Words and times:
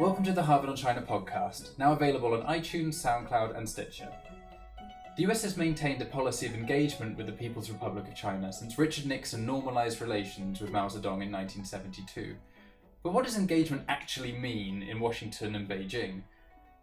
Welcome 0.00 0.24
to 0.24 0.32
the 0.32 0.42
Harvard 0.42 0.70
on 0.70 0.76
China 0.76 1.02
podcast, 1.02 1.76
now 1.78 1.92
available 1.92 2.32
on 2.32 2.46
iTunes, 2.46 2.94
SoundCloud, 2.94 3.54
and 3.54 3.68
Stitcher. 3.68 4.08
The 5.18 5.24
US 5.24 5.42
has 5.42 5.58
maintained 5.58 6.00
a 6.00 6.06
policy 6.06 6.46
of 6.46 6.54
engagement 6.54 7.18
with 7.18 7.26
the 7.26 7.32
People's 7.32 7.68
Republic 7.68 8.08
of 8.08 8.14
China 8.14 8.50
since 8.50 8.78
Richard 8.78 9.04
Nixon 9.04 9.44
normalized 9.44 10.00
relations 10.00 10.58
with 10.58 10.70
Mao 10.70 10.88
Zedong 10.88 11.20
in 11.20 11.30
1972. 11.30 12.34
But 13.02 13.12
what 13.12 13.26
does 13.26 13.36
engagement 13.36 13.82
actually 13.88 14.32
mean 14.32 14.82
in 14.82 15.00
Washington 15.00 15.54
and 15.54 15.68
Beijing? 15.68 16.22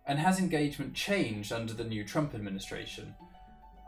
And 0.05 0.19
has 0.19 0.37
engagement 0.37 0.93
changed 0.93 1.51
under 1.51 1.73
the 1.73 1.85
new 1.85 2.03
Trump 2.03 2.35
administration? 2.35 3.15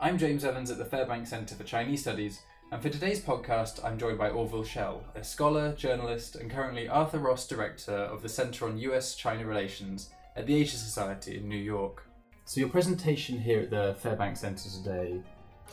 I'm 0.00 0.18
James 0.18 0.44
Evans 0.44 0.72
at 0.72 0.78
the 0.78 0.84
Fairbank 0.84 1.28
Center 1.28 1.54
for 1.54 1.62
Chinese 1.62 2.00
Studies, 2.00 2.40
and 2.72 2.80
for 2.80 2.88
today's 2.88 3.20
podcast, 3.20 3.84
I'm 3.84 3.98
joined 3.98 4.18
by 4.18 4.30
Orville 4.30 4.62
Schell, 4.62 5.02
a 5.16 5.24
scholar, 5.24 5.72
journalist, 5.74 6.36
and 6.36 6.50
currently 6.50 6.88
Arthur 6.88 7.18
Ross 7.18 7.46
Director 7.46 7.92
of 7.92 8.22
the 8.22 8.28
Center 8.28 8.66
on 8.66 8.78
US 8.78 9.16
China 9.16 9.44
Relations 9.44 10.10
at 10.36 10.46
the 10.46 10.54
Asia 10.54 10.76
Society 10.76 11.38
in 11.38 11.48
New 11.48 11.58
York. 11.58 12.06
So, 12.44 12.60
your 12.60 12.68
presentation 12.68 13.40
here 13.40 13.60
at 13.60 13.70
the 13.70 13.96
Fairbanks 13.98 14.40
Center 14.40 14.68
today 14.68 15.20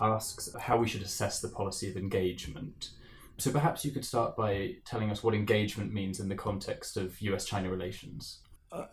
asks 0.02 0.50
how 0.60 0.78
we 0.78 0.88
should 0.88 1.04
assess 1.04 1.40
the 1.40 1.50
policy 1.50 1.90
of 1.90 1.98
engagement. 1.98 2.92
So, 3.38 3.52
perhaps 3.52 3.86
you 3.86 3.92
could 3.92 4.06
start 4.06 4.36
by 4.36 4.78
telling 4.84 5.12
us 5.12 5.24
what 5.24 5.36
engagement 5.36 5.94
means 5.94 6.20
in 6.20 6.30
the 6.30 6.36
context 6.36 6.98
of 6.98 7.22
US 7.22 7.46
China 7.46 7.70
relations. 7.70 8.40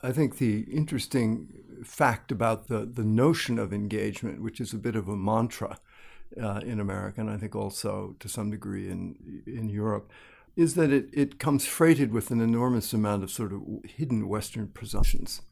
I 0.02 0.12
think 0.12 0.38
the 0.38 0.60
interesting 0.70 1.48
fact 1.84 2.30
about 2.30 2.68
the, 2.68 2.86
the 2.86 3.02
notion 3.02 3.58
of 3.58 3.72
engagement, 3.72 4.42
which 4.42 4.60
is 4.60 4.72
a 4.72 4.78
bit 4.78 4.94
of 4.94 5.08
a 5.08 5.16
mantra, 5.16 5.78
uh, 6.40 6.60
in 6.64 6.80
America, 6.80 7.20
and 7.20 7.30
I 7.30 7.36
think 7.36 7.54
also 7.54 8.16
to 8.20 8.28
some 8.28 8.50
degree 8.50 8.90
in 8.90 9.42
in 9.46 9.68
Europe, 9.68 10.10
is 10.56 10.74
that 10.74 10.92
it, 10.92 11.08
it 11.12 11.38
comes 11.38 11.66
freighted 11.66 12.12
with 12.12 12.30
an 12.30 12.40
enormous 12.40 12.92
amount 12.92 13.22
of 13.22 13.30
sort 13.30 13.52
of 13.52 13.62
hidden 13.84 14.28
Western 14.28 14.68
presumptions 14.68 15.42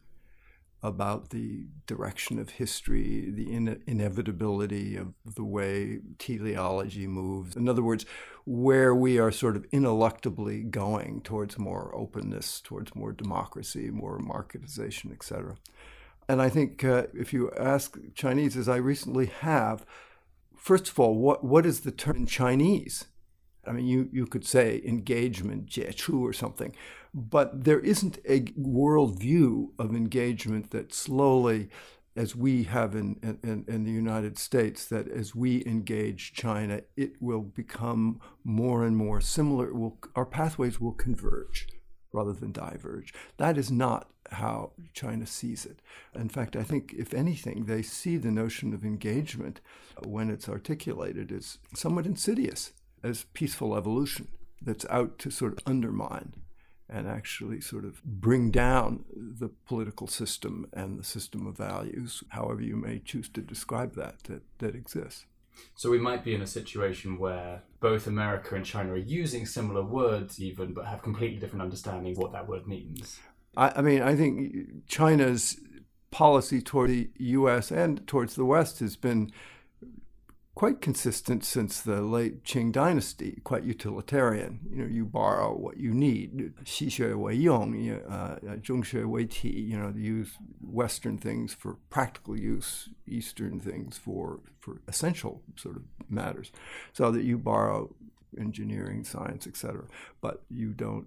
about 0.82 1.30
the 1.30 1.64
direction 1.86 2.38
of 2.40 2.50
history, 2.50 3.30
the 3.30 3.52
in- 3.52 3.80
inevitability 3.86 4.96
of 4.96 5.14
the 5.36 5.44
way 5.44 6.00
teleology 6.18 7.06
moves. 7.06 7.54
In 7.54 7.68
other 7.68 7.82
words, 7.82 8.04
where 8.44 8.92
we 8.92 9.18
are 9.18 9.30
sort 9.30 9.56
of 9.56 9.68
ineluctably 9.70 10.68
going 10.68 11.20
towards 11.22 11.56
more 11.56 11.94
openness, 11.94 12.60
towards 12.60 12.96
more 12.96 13.12
democracy, 13.12 13.90
more 13.90 14.18
marketization, 14.18 15.12
etc. 15.12 15.56
And 16.28 16.42
I 16.42 16.48
think 16.48 16.82
uh, 16.82 17.04
if 17.14 17.32
you 17.32 17.52
ask 17.52 17.96
Chinese, 18.14 18.56
as 18.56 18.68
I 18.68 18.76
recently 18.76 19.26
have, 19.26 19.86
first 20.62 20.88
of 20.88 20.98
all, 21.00 21.16
what, 21.16 21.42
what 21.42 21.66
is 21.66 21.80
the 21.80 21.90
term 21.90 22.18
in 22.18 22.26
Chinese? 22.26 23.06
I 23.66 23.72
mean, 23.72 23.86
you, 23.86 24.08
you 24.12 24.26
could 24.26 24.46
say 24.46 24.80
engagement, 24.84 25.66
jiechu 25.66 26.20
or 26.20 26.32
something, 26.32 26.74
but 27.12 27.64
there 27.64 27.80
isn't 27.80 28.18
a 28.28 28.40
worldview 28.40 29.70
of 29.78 29.94
engagement 29.94 30.70
that 30.70 30.94
slowly, 30.94 31.68
as 32.14 32.36
we 32.36 32.62
have 32.64 32.94
in, 32.94 33.38
in, 33.42 33.64
in 33.66 33.84
the 33.84 33.90
United 33.90 34.38
States, 34.38 34.86
that 34.86 35.08
as 35.08 35.34
we 35.34 35.64
engage 35.66 36.32
China, 36.32 36.82
it 36.96 37.20
will 37.20 37.42
become 37.42 38.20
more 38.44 38.84
and 38.84 38.96
more 38.96 39.20
similar. 39.20 39.74
Will, 39.74 39.98
our 40.14 40.26
pathways 40.26 40.80
will 40.80 40.92
converge 40.92 41.66
rather 42.12 42.32
than 42.32 42.52
diverge. 42.52 43.12
That 43.36 43.58
is 43.58 43.70
not 43.70 44.10
how 44.32 44.72
China 44.92 45.26
sees 45.26 45.66
it. 45.66 45.80
In 46.14 46.28
fact, 46.28 46.56
I 46.56 46.62
think, 46.62 46.94
if 46.96 47.14
anything, 47.14 47.64
they 47.64 47.82
see 47.82 48.16
the 48.16 48.30
notion 48.30 48.74
of 48.74 48.84
engagement 48.84 49.60
when 50.04 50.30
it's 50.30 50.48
articulated 50.48 51.32
as 51.32 51.58
somewhat 51.74 52.06
insidious, 52.06 52.72
as 53.02 53.26
peaceful 53.32 53.76
evolution 53.76 54.28
that's 54.60 54.86
out 54.90 55.18
to 55.18 55.30
sort 55.30 55.52
of 55.52 55.58
undermine 55.66 56.34
and 56.88 57.08
actually 57.08 57.60
sort 57.60 57.84
of 57.84 58.02
bring 58.04 58.50
down 58.50 59.04
the 59.16 59.48
political 59.66 60.06
system 60.06 60.66
and 60.72 60.98
the 60.98 61.04
system 61.04 61.46
of 61.46 61.56
values, 61.56 62.22
however 62.28 62.60
you 62.60 62.76
may 62.76 62.98
choose 62.98 63.28
to 63.30 63.40
describe 63.40 63.94
that, 63.94 64.22
that, 64.24 64.42
that 64.58 64.74
exists. 64.74 65.24
So 65.74 65.90
we 65.90 65.98
might 65.98 66.24
be 66.24 66.34
in 66.34 66.42
a 66.42 66.46
situation 66.46 67.18
where 67.18 67.62
both 67.80 68.06
America 68.06 68.54
and 68.54 68.64
China 68.64 68.92
are 68.92 68.96
using 68.96 69.46
similar 69.46 69.82
words, 69.82 70.40
even, 70.40 70.72
but 70.72 70.86
have 70.86 71.02
completely 71.02 71.38
different 71.38 71.62
understandings 71.62 72.16
of 72.16 72.22
what 72.22 72.32
that 72.32 72.48
word 72.48 72.66
means. 72.66 73.20
I, 73.56 73.72
I 73.76 73.82
mean, 73.82 74.02
I 74.02 74.16
think 74.16 74.86
China's 74.86 75.58
policy 76.10 76.60
toward 76.60 76.90
the 76.90 77.10
U.S. 77.18 77.70
and 77.70 78.06
towards 78.06 78.34
the 78.34 78.44
West 78.44 78.80
has 78.80 78.96
been 78.96 79.32
quite 80.54 80.82
consistent 80.82 81.44
since 81.44 81.80
the 81.80 82.02
late 82.02 82.44
Qing 82.44 82.72
dynasty, 82.72 83.40
quite 83.42 83.64
utilitarian. 83.64 84.60
You 84.70 84.82
know, 84.82 84.88
you 84.88 85.04
borrow 85.06 85.56
what 85.56 85.78
you 85.78 85.92
need. 85.94 86.52
Xi 86.64 86.86
xue 86.88 87.16
wei 87.16 87.34
yong, 87.34 87.74
zhong 87.74 88.84
xue 88.84 89.06
wei 89.06 89.24
ti, 89.24 89.48
you 89.48 89.78
know, 89.78 89.86
uh, 89.86 89.90
uh, 89.90 89.94
use 89.94 90.36
Western 90.60 91.16
things 91.16 91.54
for 91.54 91.78
practical 91.88 92.38
use, 92.38 92.90
Eastern 93.08 93.60
things 93.60 93.96
for, 93.96 94.40
for 94.60 94.82
essential 94.86 95.42
sort 95.56 95.76
of 95.76 95.82
matters. 96.10 96.52
So 96.92 97.10
that 97.10 97.24
you 97.24 97.38
borrow 97.38 97.94
engineering, 98.38 99.04
science, 99.04 99.46
etc., 99.46 99.84
but 100.20 100.42
you 100.50 100.72
don't 100.72 101.06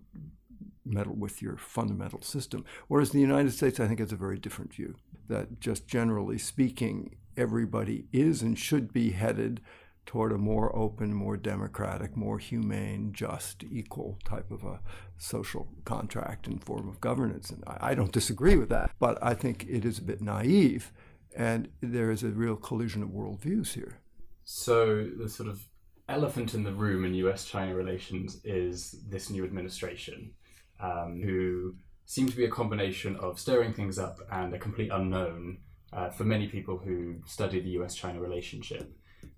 meddle 0.86 1.16
with 1.16 1.42
your 1.42 1.58
fundamental 1.58 2.22
system. 2.22 2.64
Whereas 2.88 3.12
the 3.12 3.20
United 3.20 3.52
States, 3.52 3.80
I 3.80 3.88
think, 3.88 4.00
has 4.00 4.12
a 4.12 4.18
very 4.18 4.38
different 4.38 4.74
view 4.74 4.96
that 5.28 5.60
just 5.60 5.88
generally 5.88 6.38
speaking, 6.38 7.18
everybody 7.36 8.06
is 8.14 8.42
and 8.42 8.58
should 8.58 8.94
be 8.94 9.12
headed 9.12 9.62
toward 10.06 10.32
a 10.32 10.38
more 10.38 10.76
open, 10.76 11.14
more 11.14 11.36
democratic, 11.36 12.16
more 12.16 12.38
humane, 12.38 13.12
just, 13.12 13.64
equal 13.64 14.20
type 14.24 14.52
of 14.52 14.64
a 14.64 14.80
social 15.18 15.68
contract 15.84 16.46
and 16.46 16.64
form 16.64 16.88
of 16.88 17.02
governance. 17.02 17.50
And 17.50 17.64
I, 17.66 17.92
I 17.92 17.96
don't 17.96 18.12
disagree 18.12 18.56
with 18.56 18.70
that, 18.70 18.92
but 19.00 19.18
I 19.22 19.34
think 19.34 19.66
it 19.68 19.84
is 19.84 19.98
a 19.98 20.04
bit 20.04 20.22
naive, 20.22 20.94
and 21.36 21.70
there 21.82 22.12
is 22.12 22.24
a 22.24 22.30
real 22.30 22.56
collision 22.56 23.02
of 23.02 23.10
worldviews 23.10 23.74
here. 23.74 23.98
So 24.44 25.10
the 25.18 25.28
sort 25.28 25.50
of 25.50 25.68
elephant 26.08 26.54
in 26.54 26.64
the 26.64 26.72
room 26.72 27.04
in 27.04 27.16
U.S.-China 27.16 27.76
relations 27.76 28.40
is 28.44 28.96
this 29.10 29.32
new 29.32 29.44
administration, 29.44 30.32
um, 30.80 31.22
who 31.22 31.76
seem 32.06 32.30
to 32.30 32.36
be 32.36 32.46
a 32.46 32.50
combination 32.50 33.16
of 33.18 33.40
stirring 33.40 33.74
things 33.74 33.98
up 33.98 34.20
and 34.32 34.54
a 34.54 34.60
complete 34.60 34.92
unknown 34.92 35.58
uh, 35.92 36.10
for 36.10 36.24
many 36.24 36.48
people 36.48 36.78
who 36.78 37.16
study 37.26 37.60
the 37.60 37.70
US 37.70 37.96
China 37.96 38.20
relationship. 38.20 38.92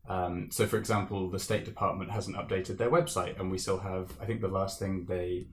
Um, 0.09 0.49
so, 0.51 0.65
for 0.65 0.77
example, 0.77 1.29
the 1.29 1.39
State 1.39 1.65
Department 1.65 2.11
hasn't 2.11 2.37
updated 2.37 2.77
their 2.77 2.89
website, 2.89 3.39
and 3.39 3.51
we 3.51 3.57
still 3.57 3.79
have, 3.79 4.11
I 4.21 4.25
think 4.25 4.41
the 4.41 4.47
last 4.47 4.79
thing 4.79 5.05
they 5.05 5.47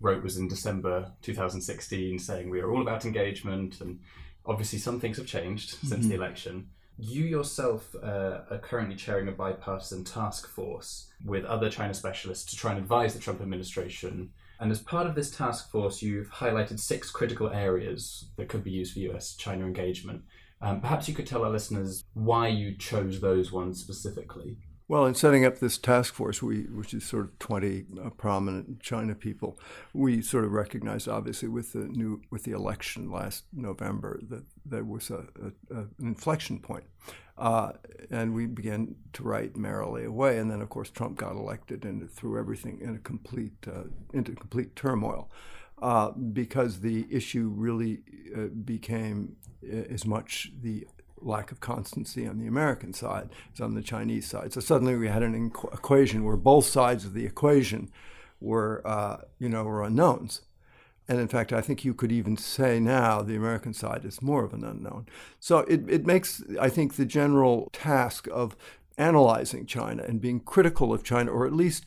wrote 0.00 0.22
was 0.22 0.36
in 0.36 0.48
December 0.48 1.12
2016 1.22 2.18
saying 2.18 2.50
we 2.50 2.60
are 2.60 2.72
all 2.72 2.82
about 2.82 3.04
engagement, 3.04 3.80
and 3.80 4.00
obviously 4.46 4.78
some 4.78 4.98
things 4.98 5.16
have 5.16 5.26
changed 5.26 5.76
mm-hmm. 5.76 5.86
since 5.86 6.06
the 6.06 6.14
election. 6.14 6.68
You 6.98 7.24
yourself 7.24 7.94
uh, 8.02 8.40
are 8.50 8.60
currently 8.62 8.96
chairing 8.96 9.28
a 9.28 9.32
bipartisan 9.32 10.04
task 10.04 10.48
force 10.48 11.10
with 11.24 11.44
other 11.44 11.70
China 11.70 11.94
specialists 11.94 12.50
to 12.50 12.56
try 12.56 12.72
and 12.72 12.80
advise 12.80 13.14
the 13.14 13.20
Trump 13.20 13.40
administration. 13.40 14.30
And 14.60 14.70
as 14.70 14.80
part 14.80 15.06
of 15.06 15.14
this 15.14 15.30
task 15.30 15.70
force, 15.70 16.02
you've 16.02 16.30
highlighted 16.30 16.78
six 16.78 17.10
critical 17.10 17.48
areas 17.48 18.28
that 18.36 18.50
could 18.50 18.62
be 18.62 18.70
used 18.70 18.92
for 18.92 19.00
US 19.00 19.34
China 19.34 19.64
engagement. 19.64 20.22
Um, 20.60 20.82
perhaps 20.82 21.08
you 21.08 21.14
could 21.14 21.26
tell 21.26 21.44
our 21.44 21.50
listeners 21.50 22.04
why 22.12 22.48
you 22.48 22.76
chose 22.76 23.20
those 23.20 23.50
ones 23.50 23.80
specifically. 23.80 24.58
Well, 24.90 25.06
in 25.06 25.14
setting 25.14 25.44
up 25.44 25.60
this 25.60 25.78
task 25.78 26.14
force, 26.14 26.42
we, 26.42 26.62
which 26.62 26.94
is 26.94 27.04
sort 27.04 27.26
of 27.26 27.38
20 27.38 27.84
uh, 28.04 28.10
prominent 28.10 28.80
China 28.80 29.14
people, 29.14 29.56
we 29.94 30.20
sort 30.20 30.44
of 30.44 30.50
recognized, 30.50 31.06
obviously, 31.06 31.48
with 31.48 31.74
the 31.74 31.86
new 31.86 32.22
with 32.30 32.42
the 32.42 32.50
election 32.50 33.08
last 33.08 33.44
November, 33.52 34.18
that 34.28 34.42
there 34.66 34.82
was 34.82 35.08
a, 35.10 35.28
a, 35.40 35.76
a 35.76 35.78
an 35.82 35.94
inflection 36.00 36.58
point, 36.58 36.82
uh, 37.38 37.70
and 38.10 38.34
we 38.34 38.46
began 38.46 38.96
to 39.12 39.22
write 39.22 39.56
merrily 39.56 40.04
away. 40.04 40.38
And 40.38 40.50
then, 40.50 40.60
of 40.60 40.70
course, 40.70 40.90
Trump 40.90 41.16
got 41.16 41.36
elected 41.36 41.84
and 41.84 42.10
threw 42.10 42.36
everything 42.36 42.80
in 42.80 42.96
a 42.96 42.98
complete 42.98 43.68
uh, 43.68 43.84
into 44.12 44.34
complete 44.34 44.74
turmoil 44.74 45.30
uh, 45.80 46.10
because 46.10 46.80
the 46.80 47.06
issue 47.08 47.52
really 47.54 48.00
uh, 48.36 48.46
became 48.64 49.36
uh, 49.62 49.84
as 49.88 50.04
much 50.04 50.50
the 50.60 50.88
lack 51.20 51.52
of 51.52 51.60
constancy 51.60 52.26
on 52.26 52.38
the 52.38 52.46
American 52.46 52.92
side 52.92 53.30
as 53.54 53.60
on 53.60 53.74
the 53.74 53.82
Chinese 53.82 54.26
side. 54.26 54.52
So 54.52 54.60
suddenly 54.60 54.96
we 54.96 55.08
had 55.08 55.22
an 55.22 55.50
equ- 55.50 55.74
equation 55.74 56.24
where 56.24 56.36
both 56.36 56.66
sides 56.66 57.04
of 57.04 57.14
the 57.14 57.26
equation 57.26 57.90
were, 58.40 58.82
uh, 58.84 59.18
you 59.38 59.48
know, 59.48 59.64
were 59.64 59.82
unknowns. 59.82 60.42
And 61.08 61.18
in 61.18 61.28
fact, 61.28 61.52
I 61.52 61.60
think 61.60 61.84
you 61.84 61.92
could 61.92 62.12
even 62.12 62.36
say 62.36 62.78
now 62.78 63.20
the 63.20 63.34
American 63.34 63.74
side 63.74 64.04
is 64.04 64.22
more 64.22 64.44
of 64.44 64.52
an 64.52 64.62
unknown. 64.62 65.06
So 65.40 65.58
it, 65.60 65.82
it 65.88 66.06
makes, 66.06 66.42
I 66.60 66.68
think, 66.68 66.94
the 66.94 67.04
general 67.04 67.68
task 67.72 68.28
of 68.30 68.56
analyzing 68.96 69.66
China 69.66 70.04
and 70.04 70.20
being 70.20 70.38
critical 70.40 70.92
of 70.92 71.02
China, 71.02 71.32
or 71.32 71.46
at 71.46 71.52
least 71.52 71.84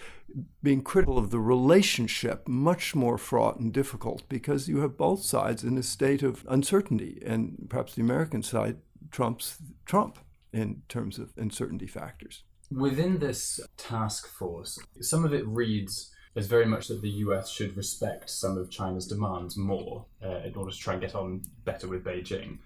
being 0.62 0.82
critical 0.82 1.18
of 1.18 1.30
the 1.30 1.40
relationship, 1.40 2.48
much 2.48 2.96
more 2.96 3.18
fraught 3.18 3.60
and 3.60 3.72
difficult 3.72 4.24
because 4.28 4.68
you 4.68 4.82
have 4.82 4.98
both 4.98 5.24
sides 5.24 5.64
in 5.64 5.78
a 5.78 5.84
state 5.84 6.24
of 6.24 6.46
uncertainty. 6.50 7.22
And 7.26 7.68
perhaps 7.70 7.94
the 7.96 8.02
American 8.02 8.44
side 8.44 8.78
trumps 9.14 9.58
Trump 9.86 10.20
in 10.52 10.82
terms 10.90 11.18
of 11.18 11.32
uncertainty 11.38 11.88
factors. 11.88 12.44
Within 12.70 13.20
this 13.20 13.62
task 13.78 14.28
force, 14.28 14.80
some 15.00 15.24
of 15.24 15.34
it 15.34 15.48
reads 15.48 16.12
as 16.36 16.48
very 16.48 16.66
much 16.66 16.88
that 16.88 17.02
the 17.02 17.10
US 17.10 17.50
should 17.50 17.78
respect 17.78 18.30
some 18.30 18.58
of 18.58 18.70
China's 18.70 19.08
demands 19.08 19.56
more 19.56 20.06
uh, 20.26 20.40
in 20.40 20.56
order 20.56 20.72
to 20.72 20.78
try 20.78 20.94
and 20.94 21.02
get 21.02 21.16
on 21.16 21.44
better 21.64 21.88
with 21.88 22.04
Beijing. 22.04 22.58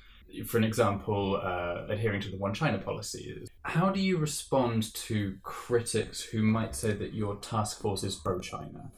For 0.46 0.58
an 0.58 0.64
example, 0.64 1.40
uh, 1.42 1.86
adhering 1.90 2.22
to 2.22 2.30
the 2.30 2.38
one 2.38 2.54
China 2.54 2.78
policy. 2.78 3.46
How 3.64 3.90
do 3.90 4.00
you 4.00 4.18
respond 4.18 4.94
to 4.94 5.38
critics 5.44 6.22
who 6.22 6.44
might 6.44 6.76
say 6.76 6.94
that 6.94 7.14
your 7.14 7.36
task 7.38 7.82
force 7.82 8.04
is 8.04 8.16
pro 8.16 8.40
China? 8.40 8.92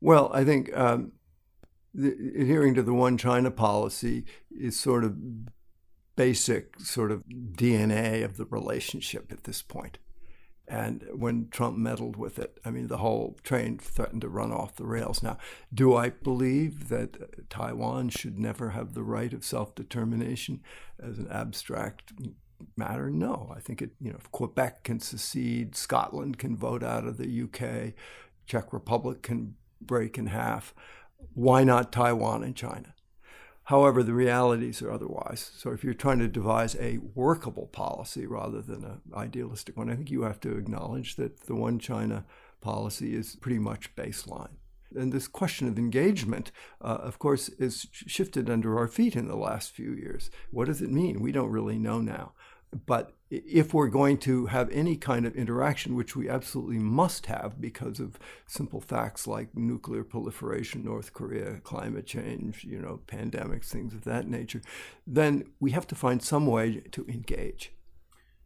Well, 0.00 0.30
I 0.32 0.44
think 0.44 0.76
um, 0.76 1.12
the, 1.92 2.10
adhering 2.38 2.74
to 2.74 2.82
the 2.82 2.94
one 2.94 3.18
China 3.18 3.50
policy 3.50 4.24
is 4.50 4.78
sort 4.78 5.04
of 5.04 5.16
basic 6.20 6.78
sort 6.78 7.10
of 7.10 7.24
DNA 7.26 8.22
of 8.22 8.36
the 8.36 8.44
relationship 8.44 9.32
at 9.32 9.44
this 9.44 9.62
point. 9.62 9.96
And 10.68 11.02
when 11.14 11.48
Trump 11.48 11.78
meddled 11.78 12.16
with 12.16 12.38
it, 12.38 12.60
I 12.62 12.70
mean, 12.70 12.88
the 12.88 12.98
whole 12.98 13.38
train 13.42 13.78
threatened 13.78 14.20
to 14.20 14.28
run 14.28 14.52
off 14.52 14.76
the 14.76 14.84
rails. 14.84 15.22
Now, 15.22 15.38
do 15.72 15.96
I 15.96 16.10
believe 16.10 16.90
that 16.90 17.48
Taiwan 17.48 18.10
should 18.10 18.38
never 18.38 18.68
have 18.68 18.92
the 18.92 19.02
right 19.02 19.32
of 19.32 19.46
self 19.46 19.74
determination 19.74 20.60
as 21.02 21.16
an 21.18 21.26
abstract 21.30 22.12
matter? 22.76 23.08
No. 23.08 23.50
I 23.56 23.60
think 23.60 23.80
it, 23.80 23.92
you 23.98 24.10
know, 24.10 24.18
if 24.18 24.30
Quebec 24.30 24.84
can 24.84 25.00
secede, 25.00 25.74
Scotland 25.74 26.36
can 26.36 26.54
vote 26.54 26.84
out 26.84 27.06
of 27.06 27.16
the 27.16 27.42
UK, 27.44 27.94
Czech 28.46 28.74
Republic 28.74 29.22
can 29.22 29.54
break 29.80 30.18
in 30.18 30.26
half. 30.26 30.74
Why 31.32 31.64
not 31.64 31.92
Taiwan 31.92 32.44
and 32.44 32.54
China? 32.54 32.94
However, 33.70 34.02
the 34.02 34.14
realities 34.14 34.82
are 34.82 34.90
otherwise. 34.90 35.52
So 35.56 35.70
if 35.70 35.84
you're 35.84 35.94
trying 35.94 36.18
to 36.18 36.26
devise 36.26 36.74
a 36.74 36.98
workable 37.14 37.68
policy 37.68 38.26
rather 38.26 38.60
than 38.60 38.82
an 38.82 39.00
idealistic 39.14 39.76
one, 39.76 39.88
I 39.88 39.94
think 39.94 40.10
you 40.10 40.22
have 40.22 40.40
to 40.40 40.56
acknowledge 40.56 41.14
that 41.14 41.42
the 41.42 41.54
one 41.54 41.78
China 41.78 42.24
policy 42.60 43.14
is 43.14 43.36
pretty 43.36 43.60
much 43.60 43.94
baseline. 43.94 44.56
And 44.96 45.12
this 45.12 45.28
question 45.28 45.68
of 45.68 45.78
engagement, 45.78 46.50
uh, 46.80 46.98
of 47.00 47.20
course, 47.20 47.48
is 47.48 47.86
shifted 47.92 48.50
under 48.50 48.76
our 48.76 48.88
feet 48.88 49.14
in 49.14 49.28
the 49.28 49.36
last 49.36 49.70
few 49.70 49.92
years. 49.92 50.32
What 50.50 50.66
does 50.66 50.82
it 50.82 50.90
mean? 50.90 51.20
We 51.20 51.30
don't 51.30 51.52
really 51.52 51.78
know 51.78 52.00
now. 52.00 52.32
But 52.86 53.12
if 53.30 53.72
we're 53.72 53.88
going 53.88 54.18
to 54.18 54.46
have 54.46 54.70
any 54.70 54.96
kind 54.96 55.26
of 55.26 55.36
interaction, 55.36 55.94
which 55.94 56.16
we 56.16 56.28
absolutely 56.28 56.78
must 56.78 57.26
have 57.26 57.60
because 57.60 58.00
of 58.00 58.18
simple 58.46 58.80
facts 58.80 59.26
like 59.26 59.56
nuclear 59.56 60.02
proliferation, 60.02 60.84
North 60.84 61.12
Korea, 61.12 61.60
climate 61.62 62.06
change, 62.06 62.64
you 62.64 62.80
know, 62.80 63.00
pandemics, 63.06 63.66
things 63.66 63.94
of 63.94 64.04
that 64.04 64.28
nature, 64.28 64.62
then 65.06 65.44
we 65.60 65.70
have 65.70 65.86
to 65.88 65.94
find 65.94 66.22
some 66.22 66.46
way 66.46 66.82
to 66.92 67.06
engage. 67.06 67.72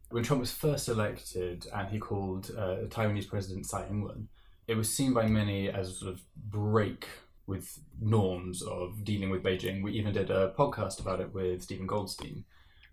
When 0.09 0.23
Trump 0.23 0.41
was 0.41 0.51
first 0.51 0.87
elected 0.87 1.65
and 1.73 1.89
he 1.89 1.97
called 1.97 2.51
uh, 2.55 2.85
Taiwanese 2.87 3.27
President 3.27 3.65
Tsai 3.65 3.87
Ing-wen, 3.87 4.27
it 4.67 4.75
was 4.75 4.91
seen 4.91 5.13
by 5.13 5.27
many 5.27 5.69
as 5.69 5.89
a 5.89 5.93
sort 5.93 6.13
of 6.13 6.21
break 6.35 7.07
with 7.47 7.79
norms 7.99 8.61
of 8.63 9.03
dealing 9.03 9.29
with 9.29 9.43
Beijing. 9.43 9.83
We 9.83 9.93
even 9.93 10.13
did 10.13 10.31
a 10.31 10.53
podcast 10.57 10.99
about 10.99 11.21
it 11.21 11.33
with 11.33 11.63
Stephen 11.63 11.85
Goldstein 11.85 12.45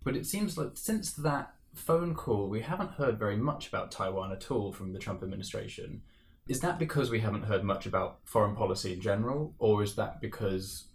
but 0.03 0.15
it 0.15 0.25
seems 0.25 0.57
like 0.57 0.71
since 0.75 1.11
that 1.13 1.53
phone 1.73 2.13
call, 2.13 2.49
we 2.49 2.61
haven't 2.61 2.91
heard 2.91 3.17
very 3.17 3.37
much 3.37 3.67
about 3.67 3.91
Taiwan 3.91 4.31
at 4.31 4.51
all 4.51 4.71
from 4.71 4.93
the 4.93 4.99
Trump 4.99 5.23
administration. 5.23 6.01
Is 6.47 6.59
that 6.59 6.77
because 6.77 7.09
we 7.09 7.21
haven't 7.21 7.43
heard 7.43 7.63
much 7.63 7.85
about 7.85 8.19
foreign 8.25 8.55
policy 8.55 8.93
in 8.93 9.01
general, 9.01 9.55
or 9.59 9.81
is 9.81 9.95
that 9.95 10.19
because 10.19 10.85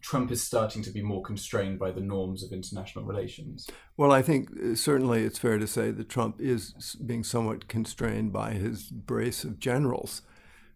Trump 0.00 0.30
is 0.30 0.42
starting 0.42 0.82
to 0.82 0.90
be 0.90 1.02
more 1.02 1.22
constrained 1.22 1.78
by 1.78 1.90
the 1.90 2.00
norms 2.00 2.42
of 2.42 2.52
international 2.52 3.04
relations? 3.04 3.68
Well, 3.96 4.12
I 4.12 4.22
think 4.22 4.48
uh, 4.50 4.74
certainly 4.74 5.24
it's 5.24 5.38
fair 5.38 5.58
to 5.58 5.66
say 5.66 5.90
that 5.90 6.08
Trump 6.08 6.40
is 6.40 6.96
being 7.04 7.22
somewhat 7.22 7.68
constrained 7.68 8.32
by 8.32 8.52
his 8.52 8.84
brace 8.84 9.44
of 9.44 9.58
generals 9.58 10.22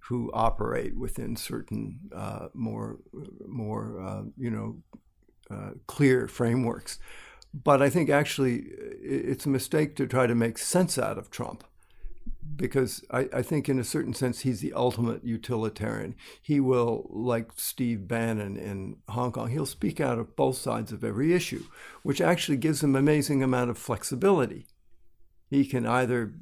who 0.01 0.31
operate 0.33 0.97
within 0.97 1.35
certain 1.35 1.99
uh, 2.15 2.49
more, 2.55 2.99
more 3.47 4.01
uh, 4.01 4.23
you 4.37 4.51
know, 4.51 4.77
uh, 5.51 5.71
clear 5.87 6.29
frameworks. 6.29 6.99
But 7.65 7.81
I 7.81 7.89
think 7.89 8.11
actually 8.11 8.67
it's 9.03 9.47
a 9.47 9.51
mistake 9.51 9.97
to 9.97 10.07
try 10.07 10.27
to 10.27 10.35
make 10.35 10.59
sense 10.59 10.99
out 10.99 11.17
of 11.17 11.31
Trump 11.31 11.65
because 12.55 13.05
I, 13.11 13.29
I, 13.33 13.43
think, 13.43 13.69
in 13.69 13.79
a 13.79 13.85
certain 13.85 14.15
sense, 14.15 14.41
he's 14.41 14.61
the 14.61 14.73
ultimate 14.73 15.25
utilitarian. 15.25 16.15
He 16.41 16.61
will, 16.61 17.07
like 17.11 17.51
Steve 17.57 18.07
Bannon 18.07 18.57
in 18.57 18.97
Hong 19.09 19.33
Kong, 19.33 19.51
he'll 19.51 19.67
speak 19.67 20.01
out 20.01 20.19
of 20.19 20.37
both 20.37 20.57
sides 20.57 20.93
of 20.93 21.05
every 21.05 21.33
issue, 21.33 21.65
which 22.03 22.21
actually 22.21 22.59
gives 22.59 22.83
him 22.83 22.95
an 22.95 23.01
amazing 23.01 23.43
amount 23.43 23.71
of 23.71 23.79
flexibility. 23.79 24.67
He 25.49 25.65
can 25.65 25.87
either 25.87 26.35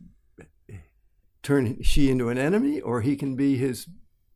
turn 1.43 1.82
Xi 1.82 2.11
into 2.11 2.28
an 2.28 2.38
enemy, 2.38 2.81
or 2.81 3.00
he 3.00 3.16
can 3.16 3.37
be 3.37 3.56
his 3.56 3.87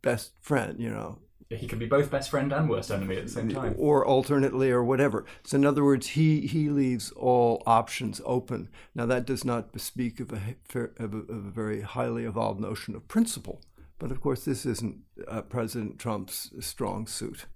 best 0.02 0.32
friend. 0.40 0.78
You 0.78 0.90
know, 0.90 1.18
he 1.50 1.66
can 1.66 1.78
be 1.78 1.86
both 1.86 2.10
best 2.10 2.28
friend 2.30 2.52
and 2.52 2.68
worst 2.68 2.90
enemy 2.90 3.16
at 3.16 3.24
the 3.24 3.30
same 3.30 3.48
time. 3.48 3.74
Or 3.78 4.04
alternately, 4.04 4.70
or 4.70 4.84
whatever. 4.84 5.24
So, 5.44 5.56
in 5.56 5.64
other 5.64 5.82
words, 5.82 6.08
he, 6.08 6.42
he 6.42 6.68
leaves 6.68 7.10
all 7.12 7.62
options 7.66 8.20
open. 8.26 8.68
Now, 8.94 9.06
that 9.06 9.24
does 9.24 9.44
not 9.46 9.72
bespeak 9.72 10.20
of 10.20 10.32
a, 10.32 10.56
of 11.02 11.14
a, 11.14 11.16
of 11.16 11.46
a 11.46 11.50
very 11.50 11.80
highly 11.80 12.24
evolved 12.24 12.60
notion 12.60 12.94
of 12.94 13.08
principle. 13.08 13.62
But 13.98 14.10
of 14.10 14.20
course, 14.20 14.44
this 14.44 14.66
isn't 14.66 14.98
uh, 15.26 15.42
President 15.42 15.98
Trump's 15.98 16.50
strong 16.60 17.06
suit. 17.06 17.46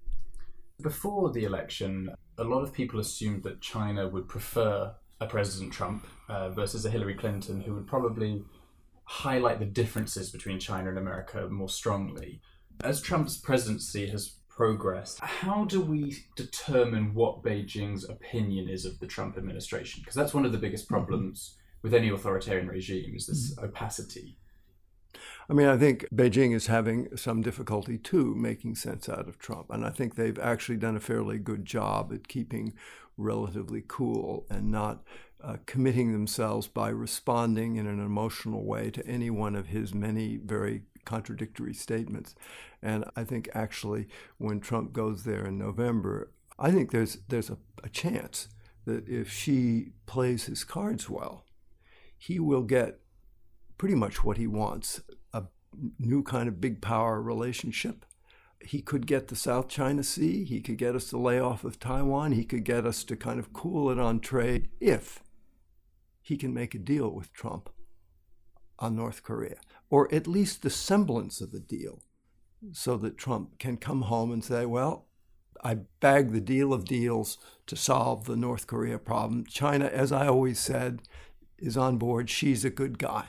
Before 0.81 1.31
the 1.31 1.43
election, 1.43 2.09
a 2.37 2.43
lot 2.43 2.63
of 2.63 2.73
people 2.73 2.99
assumed 2.99 3.43
that 3.43 3.61
China 3.61 4.07
would 4.09 4.27
prefer 4.27 4.95
a 5.21 5.27
President 5.27 5.71
Trump 5.71 6.07
uh, 6.27 6.49
versus 6.49 6.83
a 6.83 6.89
Hillary 6.89 7.13
Clinton, 7.13 7.61
who 7.61 7.75
would 7.75 7.87
probably 7.87 8.43
highlight 9.05 9.59
the 9.59 9.65
differences 9.65 10.31
between 10.31 10.59
China 10.59 10.89
and 10.89 10.97
America 10.97 11.47
more 11.47 11.69
strongly. 11.69 12.41
As 12.81 13.01
Trump's 13.01 13.37
presidency 13.37 14.07
has 14.07 14.35
progressed, 14.49 15.19
how 15.19 15.65
do 15.65 15.81
we 15.81 16.17
determine 16.35 17.13
what 17.13 17.43
Beijing's 17.43 18.07
opinion 18.07 18.69
is 18.69 18.85
of 18.85 18.99
the 18.99 19.07
Trump 19.07 19.37
administration? 19.37 20.01
Because 20.01 20.15
that's 20.15 20.33
one 20.33 20.45
of 20.45 20.51
the 20.51 20.57
biggest 20.57 20.87
problems 20.87 21.57
with 21.81 21.93
any 21.93 22.09
authoritarian 22.09 22.67
regime 22.67 23.13
is 23.15 23.27
this 23.27 23.53
mm-hmm. 23.53 23.65
opacity. 23.65 24.37
I 25.49 25.53
mean, 25.53 25.67
I 25.67 25.77
think 25.77 26.07
Beijing 26.13 26.55
is 26.55 26.67
having 26.67 27.15
some 27.17 27.41
difficulty 27.41 27.97
too 27.97 28.33
making 28.35 28.75
sense 28.75 29.09
out 29.09 29.27
of 29.27 29.37
Trump. 29.37 29.67
And 29.69 29.85
I 29.85 29.89
think 29.89 30.15
they've 30.15 30.39
actually 30.39 30.77
done 30.77 30.95
a 30.95 31.01
fairly 31.01 31.37
good 31.37 31.65
job 31.65 32.11
at 32.13 32.27
keeping 32.27 32.73
relatively 33.17 33.83
cool 33.87 34.45
and 34.49 34.71
not 34.71 35.03
uh, 35.43 35.57
committing 35.65 36.13
themselves 36.13 36.67
by 36.67 36.89
responding 36.89 37.75
in 37.75 37.85
an 37.85 37.99
emotional 37.99 38.65
way 38.65 38.89
to 38.91 39.05
any 39.05 39.29
one 39.29 39.55
of 39.55 39.67
his 39.67 39.93
many 39.93 40.37
very 40.37 40.83
contradictory 41.05 41.73
statements. 41.73 42.35
And 42.81 43.05
I 43.15 43.23
think 43.23 43.49
actually, 43.53 44.07
when 44.37 44.59
Trump 44.59 44.93
goes 44.93 45.23
there 45.23 45.45
in 45.45 45.57
November, 45.57 46.31
I 46.59 46.71
think 46.71 46.91
there's 46.91 47.19
there's 47.27 47.49
a, 47.49 47.57
a 47.83 47.89
chance 47.89 48.47
that 48.85 49.07
if 49.07 49.31
Xi 49.31 49.91
plays 50.05 50.45
his 50.45 50.63
cards 50.63 51.09
well, 51.09 51.45
he 52.17 52.39
will 52.39 52.63
get 52.63 52.99
pretty 53.77 53.95
much 53.95 54.23
what 54.23 54.37
he 54.37 54.47
wants 54.47 55.01
a 55.33 55.43
new 55.99 56.23
kind 56.23 56.47
of 56.47 56.61
big 56.61 56.81
power 56.81 57.21
relationship. 57.21 58.05
He 58.61 58.81
could 58.81 59.07
get 59.07 59.27
the 59.27 59.35
South 59.35 59.67
China 59.67 60.03
Sea. 60.03 60.45
He 60.45 60.61
could 60.61 60.77
get 60.77 60.95
us 60.95 61.09
to 61.09 61.17
lay 61.17 61.39
off 61.39 61.65
of 61.65 61.79
Taiwan. 61.79 62.31
He 62.31 62.45
could 62.45 62.63
get 62.63 62.85
us 62.85 63.03
to 63.05 63.17
kind 63.17 63.39
of 63.39 63.51
cool 63.51 63.89
it 63.89 63.99
on 63.99 64.19
trade 64.21 64.69
if 64.79 65.21
he 66.21 66.37
can 66.37 66.53
make 66.53 66.73
a 66.73 66.79
deal 66.79 67.09
with 67.09 67.33
Trump 67.33 67.69
on 68.79 68.95
North 68.95 69.23
Korea 69.23 69.57
or 69.93 70.11
at 70.11 70.25
least 70.25 70.63
the 70.63 70.71
semblance 70.71 71.39
of 71.39 71.53
a 71.53 71.59
deal, 71.59 72.01
so 72.71 72.97
that 72.97 73.15
Trump 73.15 73.59
can 73.59 73.77
come 73.77 74.01
home 74.01 74.31
and 74.31 74.43
say, 74.43 74.65
well, 74.65 75.05
I 75.63 75.75
bagged 75.99 76.33
the 76.33 76.41
deal 76.41 76.73
of 76.73 76.85
deals 76.85 77.37
to 77.67 77.75
solve 77.75 78.25
the 78.25 78.35
North 78.35 78.65
Korea 78.65 78.97
problem. 78.97 79.45
China, 79.45 79.85
as 79.85 80.11
I 80.11 80.25
always 80.25 80.57
said, 80.57 81.03
is 81.59 81.77
on 81.77 81.97
board. 81.97 82.27
Xi's 82.27 82.65
a 82.65 82.71
good 82.71 82.97
guy. 82.97 83.25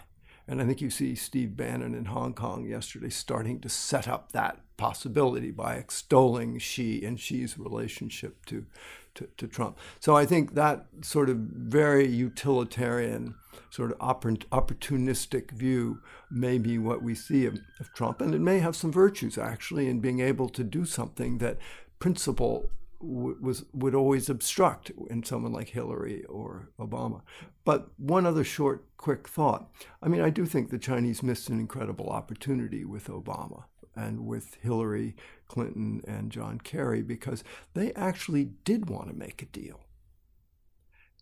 And 0.48 0.62
I 0.62 0.64
think 0.64 0.80
you 0.80 0.88
see 0.88 1.14
Steve 1.14 1.54
Bannon 1.54 1.94
in 1.94 2.06
Hong 2.06 2.32
Kong 2.32 2.64
yesterday 2.64 3.10
starting 3.10 3.60
to 3.60 3.68
set 3.68 4.08
up 4.08 4.32
that 4.32 4.63
possibility 4.76 5.50
by 5.50 5.74
extolling 5.74 6.58
Xi 6.58 7.04
and 7.04 7.18
Xi's 7.18 7.58
relationship 7.58 8.44
to, 8.46 8.66
to, 9.14 9.28
to 9.36 9.46
Trump. 9.46 9.78
So 10.00 10.16
I 10.16 10.26
think 10.26 10.54
that 10.54 10.86
sort 11.02 11.30
of 11.30 11.36
very 11.36 12.06
utilitarian, 12.06 13.34
sort 13.70 13.92
of 13.92 13.98
opportunistic 13.98 15.50
view 15.52 16.00
may 16.30 16.58
be 16.58 16.78
what 16.78 17.02
we 17.02 17.14
see 17.14 17.46
of, 17.46 17.58
of 17.80 17.92
Trump. 17.94 18.20
And 18.20 18.34
it 18.34 18.40
may 18.40 18.58
have 18.58 18.76
some 18.76 18.92
virtues, 18.92 19.38
actually, 19.38 19.88
in 19.88 20.00
being 20.00 20.20
able 20.20 20.48
to 20.50 20.64
do 20.64 20.84
something 20.84 21.38
that 21.38 21.58
principle 21.98 22.70
was 23.00 23.64
would 23.72 23.94
always 23.94 24.30
obstruct 24.30 24.90
in 25.10 25.22
someone 25.22 25.52
like 25.52 25.68
Hillary 25.68 26.24
or 26.24 26.70
Obama. 26.80 27.20
But 27.64 27.88
one 27.98 28.26
other 28.26 28.44
short, 28.44 28.84
quick 28.96 29.28
thought. 29.28 29.70
I 30.02 30.08
mean, 30.08 30.20
I 30.20 30.30
do 30.30 30.46
think 30.46 30.70
the 30.70 30.78
Chinese 30.78 31.22
missed 31.22 31.48
an 31.48 31.60
incredible 31.60 32.08
opportunity 32.08 32.84
with 32.84 33.08
Obama 33.08 33.64
and 33.96 34.26
with 34.26 34.56
Hillary 34.62 35.16
Clinton 35.48 36.02
and 36.06 36.30
John 36.30 36.58
Kerry 36.58 37.02
because 37.02 37.44
they 37.74 37.92
actually 37.92 38.50
did 38.64 38.88
want 38.88 39.08
to 39.08 39.14
make 39.14 39.42
a 39.42 39.46
deal. 39.46 39.80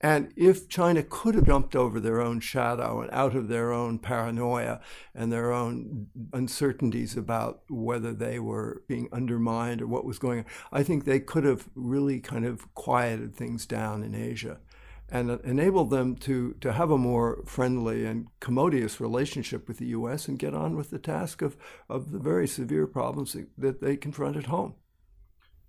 And 0.03 0.33
if 0.37 0.69
China 0.69 1.05
could 1.05 1.37
have 1.37 1.47
jumped 1.47 1.77
over 1.77 2.01
their 2.01 2.21
own 2.21 2.41
shadow 2.41 3.01
and 3.01 3.11
out 3.13 3.37
of 3.37 3.47
their 3.47 3.73
own 3.73 4.01
paranoia 4.01 4.81
and 5.15 5.33
their 5.33 5.53
own 5.53 6.09
uncertainties 6.33 7.17
about 7.17 7.63
whether 7.69 8.13
they 8.13 8.41
were 8.41 8.83
being 8.89 9.09
undermined 9.13 9.81
or 9.81 9.87
what 9.87 10.05
was 10.05 10.19
going 10.19 10.41
on, 10.41 10.45
I 10.73 10.83
think 10.83 11.05
they 11.05 11.21
could 11.21 11.45
have 11.45 11.69
really 11.77 12.19
kind 12.19 12.45
of 12.45 12.75
quieted 12.75 13.37
things 13.37 13.65
down 13.65 14.03
in 14.03 14.13
Asia 14.13 14.59
and 15.13 15.31
enabled 15.45 15.91
them 15.91 16.17
to, 16.17 16.55
to 16.61 16.73
have 16.73 16.91
a 16.91 16.99
more 16.99 17.43
friendly 17.45 18.07
and 18.07 18.29
commodious 18.41 19.01
relationship 19.01 19.69
with 19.69 19.79
the 19.79 19.89
U.S. 19.89 20.27
and 20.27 20.39
get 20.39 20.55
on 20.55 20.75
with 20.75 20.91
the 20.91 20.99
task 20.99 21.43
of, 21.43 21.57
of 21.89 22.11
the 22.11 22.19
very 22.19 22.49
severe 22.49 22.87
problems 22.87 23.37
that 23.59 23.81
they 23.81 23.97
confront 23.97 24.37
at 24.37 24.47
home 24.47 24.75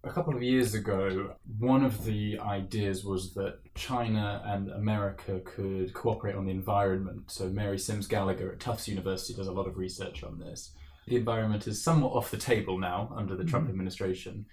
a 0.03 0.11
couple 0.11 0.35
of 0.35 0.43
years 0.43 0.73
ago, 0.73 1.33
one 1.59 1.83
of 1.83 2.03
the 2.03 2.37
ideas 2.39 3.05
was 3.05 3.33
that 3.35 3.59
China 3.73 4.41
and 4.45 4.69
America 4.71 5.39
could 5.45 5.93
cooperate 5.93 6.35
on 6.35 6.45
the 6.45 6.51
environment. 6.51 7.31
So, 7.31 7.47
Mary 7.47 7.79
Sims 7.79 8.07
Gallagher 8.07 8.51
at 8.51 8.59
Tufts 8.59 8.87
University 8.87 9.33
does 9.33 9.47
a 9.47 9.53
lot 9.53 9.67
of 9.67 9.77
research 9.77 10.23
on 10.23 10.39
this. 10.39 10.71
The 11.07 11.15
environment 11.15 11.67
is 11.67 11.81
somewhat 11.81 12.13
off 12.13 12.31
the 12.31 12.37
table 12.37 12.77
now 12.77 13.13
under 13.15 13.35
the 13.35 13.45
Trump 13.45 13.65
mm-hmm. 13.65 13.71
administration. 13.71 14.45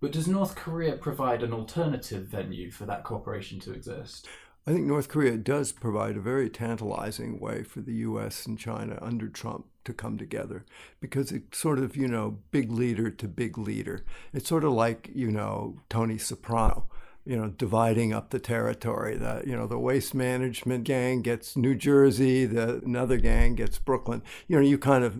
But 0.00 0.12
does 0.12 0.28
North 0.28 0.54
Korea 0.54 0.96
provide 0.96 1.42
an 1.42 1.52
alternative 1.52 2.26
venue 2.26 2.70
for 2.70 2.84
that 2.86 3.04
cooperation 3.04 3.58
to 3.60 3.72
exist? 3.72 4.28
I 4.66 4.72
think 4.72 4.86
North 4.86 5.08
Korea 5.08 5.36
does 5.36 5.70
provide 5.70 6.16
a 6.16 6.20
very 6.20 6.50
tantalizing 6.50 7.38
way 7.38 7.62
for 7.62 7.80
the 7.80 7.94
U.S. 7.94 8.46
and 8.46 8.58
China 8.58 8.98
under 9.00 9.28
Trump 9.28 9.66
to 9.84 9.92
come 9.92 10.18
together 10.18 10.64
because 11.00 11.30
it's 11.30 11.56
sort 11.56 11.78
of, 11.78 11.96
you 11.96 12.08
know, 12.08 12.40
big 12.50 12.72
leader 12.72 13.08
to 13.10 13.28
big 13.28 13.56
leader. 13.56 14.04
It's 14.32 14.48
sort 14.48 14.64
of 14.64 14.72
like, 14.72 15.08
you 15.14 15.30
know, 15.30 15.78
Tony 15.88 16.18
Soprano, 16.18 16.88
you 17.24 17.36
know, 17.36 17.48
dividing 17.48 18.12
up 18.12 18.30
the 18.30 18.40
territory. 18.40 19.16
The, 19.16 19.44
you 19.46 19.56
know, 19.56 19.68
the 19.68 19.78
waste 19.78 20.14
management 20.14 20.82
gang 20.82 21.22
gets 21.22 21.56
New 21.56 21.76
Jersey, 21.76 22.44
the 22.44 22.82
another 22.84 23.18
gang 23.18 23.54
gets 23.54 23.78
Brooklyn. 23.78 24.20
You 24.48 24.56
know, 24.56 24.62
you 24.62 24.78
kind 24.78 25.04
of 25.04 25.16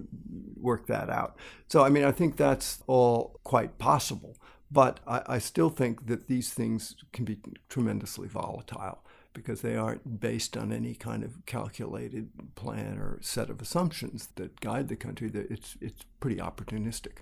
work 0.56 0.88
that 0.88 1.09
out. 1.09 1.37
So, 1.68 1.85
I 1.85 1.88
mean, 1.88 2.04
I 2.04 2.11
think 2.11 2.37
that's 2.37 2.83
all 2.88 3.38
quite 3.45 3.78
possible. 3.78 4.37
But 4.71 5.01
I, 5.07 5.23
I 5.27 5.39
still 5.39 5.71
think 5.71 6.07
that 6.07 6.27
these 6.27 6.53
things 6.53 6.97
can 7.13 7.25
be 7.25 7.39
tremendously 7.69 8.29
volatile 8.29 9.05
because 9.33 9.61
they 9.61 9.77
aren't 9.77 10.19
based 10.19 10.57
on 10.57 10.73
any 10.73 10.95
kind 10.95 11.23
of 11.23 11.45
calculated 11.47 12.31
plan 12.55 12.99
or 12.99 13.19
set 13.21 13.51
of 13.51 13.61
assumptions 13.61 14.29
that 14.37 14.61
guide 14.61 14.89
the 14.89 14.97
country. 14.97 15.29
That 15.29 15.51
it's 15.51 15.77
it's 15.81 16.05
pretty 16.21 16.37
opportunistic. 16.37 17.19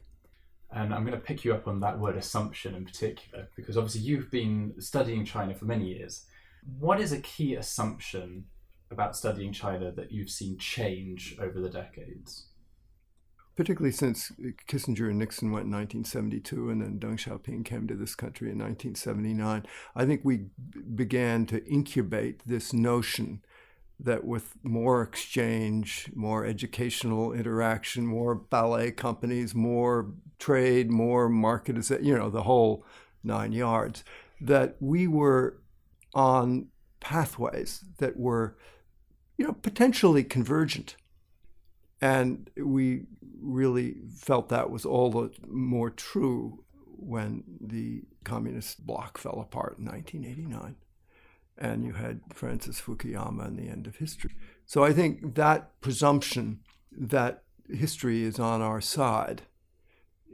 And 0.71 0.93
I'm 0.93 1.05
going 1.05 1.19
to 1.19 1.25
pick 1.25 1.45
you 1.45 1.55
up 1.55 1.69
on 1.69 1.81
that 1.81 1.99
word 2.01 2.17
assumption 2.17 2.75
in 2.75 2.85
particular, 2.85 3.49
because 3.55 3.77
obviously 3.77 4.01
you've 4.01 4.31
been 4.31 4.75
studying 4.81 5.25
China 5.25 5.55
for 5.55 5.67
many 5.67 5.87
years. 5.87 6.27
What 6.81 7.01
is 7.01 7.13
a 7.13 7.21
key 7.21 7.55
assumption 7.55 8.47
about 8.91 9.17
studying 9.17 9.53
China 9.53 9.93
that 9.93 10.11
you've 10.11 10.31
seen 10.31 10.59
change 10.59 11.37
over 11.41 11.61
the 11.61 11.69
decades? 11.69 12.47
Particularly 13.57 13.93
since 13.93 14.33
Kissinger 14.69 15.11
and 15.11 15.19
Nixon 15.19 15.53
went 15.53 15.67
in 15.67 15.73
1972 15.73 16.71
and 16.71 16.81
then 16.81 16.99
Deng 16.99 17.19
Xiaoping 17.19 17.65
came 17.65 17.87
to 17.87 17.95
this 17.95 18.15
country 18.15 18.51
in 18.51 18.59
1979, 18.59 19.65
I 19.95 20.05
think 20.05 20.23
we 20.25 20.47
began 20.95 21.47
to 21.47 21.65
incubate 21.65 22.43
this 22.47 22.73
notion 22.73 23.43
that 24.01 24.25
with 24.25 24.55
more 24.63 25.03
exchange, 25.03 26.11
more 26.15 26.45
educational 26.45 27.33
interaction, 27.33 28.07
more 28.07 28.35
ballet 28.35 28.91
companies, 28.91 29.55
more 29.55 30.13
trade, 30.39 30.91
more 30.91 31.29
market, 31.29 31.77
you 32.03 32.17
know, 32.17 32.29
the 32.29 32.43
whole 32.43 32.85
nine 33.23 33.53
yards, 33.53 34.03
that 34.41 34.77
we 34.81 35.07
were 35.07 35.59
on 36.13 36.67
pathways 37.01 37.85
that 37.99 38.17
were, 38.17 38.57
you 39.39 39.47
know, 39.47 39.53
potentially 39.53 40.25
convergent. 40.25 40.97
And 42.01 42.51
we 42.57 43.07
really 43.41 43.97
felt 44.17 44.49
that 44.49 44.71
was 44.71 44.85
all 44.85 45.11
the 45.11 45.31
more 45.47 45.91
true 45.91 46.65
when 46.97 47.45
the 47.61 48.03
communist 48.25 48.87
bloc 48.87 49.19
fell 49.19 49.41
apart 49.41 49.79
in 49.79 49.85
1989 49.85 50.77
and 51.57 51.85
you 51.85 51.93
had 51.93 52.21
Francis 52.33 52.81
Fukuyama 52.81 53.47
and 53.47 53.59
the 53.59 53.69
end 53.69 53.87
of 53.87 53.97
history. 53.97 54.35
So 54.67 54.83
I 54.83 54.93
think 54.93 55.35
that 55.35 55.81
presumption 55.81 56.61
that 56.91 57.43
history 57.69 58.23
is 58.23 58.39
on 58.39 58.61
our 58.61 58.81
side 58.81 59.43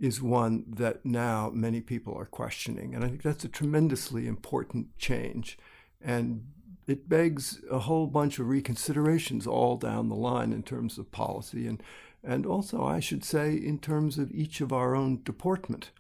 is 0.01 0.23
one 0.23 0.65
that 0.67 1.05
now 1.05 1.51
many 1.53 1.81
people 1.81 2.17
are 2.17 2.27
questioning. 2.27 2.95
And 2.95 3.05
I 3.05 3.09
think 3.09 3.23
that's 3.23 3.45
a 3.45 3.49
tremendously 3.49 4.27
important 4.27 4.97
change. 4.99 5.59
And 6.01 6.47
it 6.87 7.09
begs 7.09 7.61
a 7.71 7.81
whole 7.81 8.07
bunch 8.07 8.39
of 8.39 8.47
reconsiderations 8.47 9.47
all 9.47 9.77
down 9.77 10.09
the 10.09 10.17
line 10.17 10.53
in 10.53 10.63
terms 10.63 10.97
of 10.97 11.13
policy 11.13 11.67
and 11.67 11.83
and 12.23 12.45
also, 12.47 12.85
I 12.85 13.01
should 13.01 13.25
say, 13.25 13.55
in 13.55 13.79
terms 13.79 14.19
of 14.19 14.31
each 14.33 14.61
of 14.61 14.73
our 14.73 14.95
own 14.95 15.23
deportment, 15.25 15.91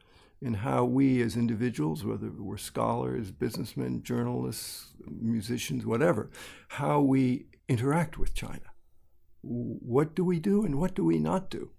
in 0.42 0.54
how 0.54 0.84
we 0.84 1.20
as 1.22 1.36
individuals, 1.36 2.04
whether 2.04 2.30
we're 2.30 2.56
scholars, 2.56 3.30
businessmen, 3.30 4.02
journalists, 4.02 4.88
musicians, 5.06 5.84
whatever, 5.84 6.30
how 6.68 7.00
we 7.00 7.46
interact 7.68 8.18
with 8.18 8.34
China. 8.34 8.72
What 9.42 10.14
do 10.14 10.24
we 10.24 10.38
do 10.38 10.64
and 10.64 10.78
what 10.78 10.94
do 10.94 11.04
we 11.04 11.18
not 11.18 11.50
do? 11.50 11.70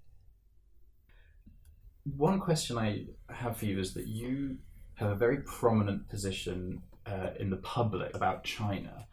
One 2.03 2.39
question 2.39 2.77
I 2.77 3.05
have 3.29 3.57
for 3.57 3.65
you 3.65 3.79
is 3.79 3.93
that 3.93 4.07
you 4.07 4.57
have 4.95 5.11
a 5.11 5.15
very 5.15 5.41
prominent 5.41 6.09
position 6.09 6.81
uh, 7.05 7.29
in 7.39 7.49
the 7.49 7.57
public 7.57 8.15
about 8.15 8.43
China. 8.43 9.05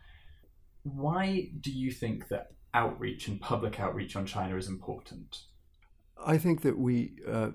Why 0.82 1.50
do 1.60 1.70
you 1.70 1.90
think 1.90 2.28
that 2.28 2.48
outreach 2.78 3.26
and 3.28 3.40
public 3.40 3.80
outreach 3.80 4.14
on 4.14 4.24
China 4.24 4.56
is 4.56 4.68
important? 4.68 5.30
I 6.34 6.38
think 6.38 6.62
that 6.62 6.78
we, 6.78 7.12
uh, 7.26 7.50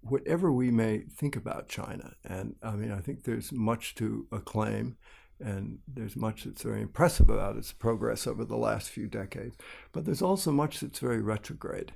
whatever 0.00 0.52
we 0.52 0.70
may 0.70 1.04
think 1.20 1.34
about 1.36 1.68
China, 1.68 2.14
and 2.24 2.54
I 2.62 2.72
mean, 2.76 2.92
I 2.92 3.00
think 3.00 3.24
there's 3.24 3.50
much 3.52 3.94
to 3.96 4.26
acclaim, 4.30 4.96
and 5.40 5.78
there's 5.88 6.16
much 6.16 6.44
that's 6.44 6.62
very 6.62 6.82
impressive 6.82 7.28
about 7.28 7.56
its 7.56 7.72
progress 7.72 8.26
over 8.26 8.44
the 8.44 8.56
last 8.68 8.90
few 8.90 9.08
decades, 9.08 9.56
but 9.92 10.04
there's 10.04 10.22
also 10.22 10.52
much 10.52 10.80
that's 10.80 11.00
very 11.00 11.20
retrograde. 11.20 11.92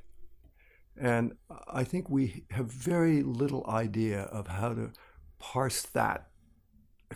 And 1.00 1.34
I 1.68 1.84
think 1.84 2.10
we 2.10 2.44
have 2.50 2.66
very 2.66 3.22
little 3.22 3.64
idea 3.68 4.22
of 4.22 4.48
how 4.48 4.70
to 4.74 4.90
parse 5.38 5.82
that 5.82 6.26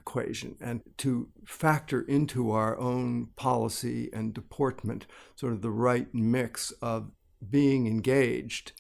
equation 0.03 0.57
and 0.61 0.83
to 0.99 1.29
factor 1.47 2.03
into 2.03 2.51
our 2.51 2.77
own 2.79 3.29
policy 3.37 4.11
and 4.13 4.35
deportment 4.35 5.07
sort 5.37 5.53
of 5.53 5.63
the 5.63 5.71
right 5.71 6.13
mix 6.13 6.73
of 6.83 7.13
being 7.49 7.87
engaged 7.87 8.73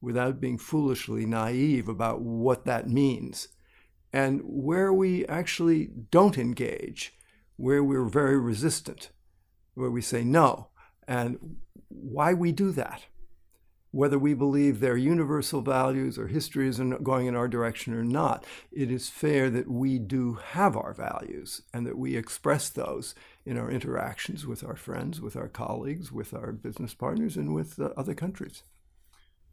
without 0.00 0.40
being 0.40 0.56
foolishly 0.56 1.26
naive 1.26 1.86
about 1.86 2.22
what 2.22 2.64
that 2.64 2.88
means. 2.88 3.48
And 4.12 4.40
where 4.42 4.92
we 4.92 5.26
actually 5.26 5.90
don't 6.10 6.38
engage, 6.38 7.14
where 7.56 7.84
we're 7.84 8.08
very 8.08 8.38
resistant, 8.38 9.10
where 9.74 9.90
we 9.90 10.00
say 10.00 10.24
no, 10.24 10.68
and 11.06 11.56
why 11.88 12.32
we 12.32 12.52
do 12.52 12.72
that 12.72 13.02
whether 13.92 14.18
we 14.18 14.34
believe 14.34 14.78
they're 14.78 14.96
universal 14.96 15.62
values 15.62 16.18
or 16.18 16.28
history 16.28 16.68
is 16.68 16.80
going 17.02 17.26
in 17.26 17.34
our 17.34 17.48
direction 17.48 17.92
or 17.92 18.04
not, 18.04 18.44
it 18.70 18.90
is 18.90 19.08
fair 19.08 19.50
that 19.50 19.68
we 19.68 19.98
do 19.98 20.34
have 20.34 20.76
our 20.76 20.94
values 20.94 21.62
and 21.74 21.86
that 21.86 21.98
we 21.98 22.16
express 22.16 22.68
those 22.68 23.14
in 23.44 23.58
our 23.58 23.70
interactions 23.70 24.46
with 24.46 24.62
our 24.62 24.76
friends, 24.76 25.20
with 25.20 25.36
our 25.36 25.48
colleagues, 25.48 26.12
with 26.12 26.32
our 26.32 26.52
business 26.52 26.94
partners, 26.94 27.36
and 27.36 27.52
with 27.52 27.80
uh, 27.80 27.90
other 27.96 28.14
countries. 28.14 28.62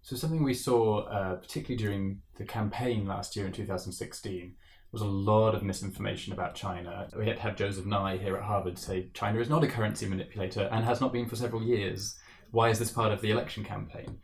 So, 0.03 0.15
something 0.15 0.43
we 0.43 0.53
saw, 0.53 0.99
uh, 1.05 1.35
particularly 1.35 1.83
during 1.83 2.21
the 2.35 2.45
campaign 2.45 3.07
last 3.07 3.35
year 3.35 3.45
in 3.45 3.51
2016, 3.51 4.55
was 4.91 5.01
a 5.01 5.05
lot 5.05 5.53
of 5.53 5.63
misinformation 5.63 6.31
about 6.31 6.55
China. 6.55 7.09
We 7.17 7.27
had 7.27 7.37
to 7.37 7.41
have 7.41 7.55
Joseph 7.55 7.85
Nye 7.85 8.17
here 8.17 8.37
at 8.37 8.43
Harvard 8.43 8.77
say 8.77 9.09
China 9.13 9.39
is 9.39 9.49
not 9.49 9.63
a 9.63 9.67
currency 9.67 10.07
manipulator 10.07 10.69
and 10.71 10.85
has 10.85 11.01
not 11.01 11.11
been 11.11 11.27
for 11.27 11.35
several 11.35 11.63
years 11.63 12.17
why 12.51 12.69
is 12.69 12.79
this 12.79 12.91
part 12.91 13.11
of 13.11 13.21
the 13.21 13.31
election 13.31 13.63
campaign? 13.63 14.19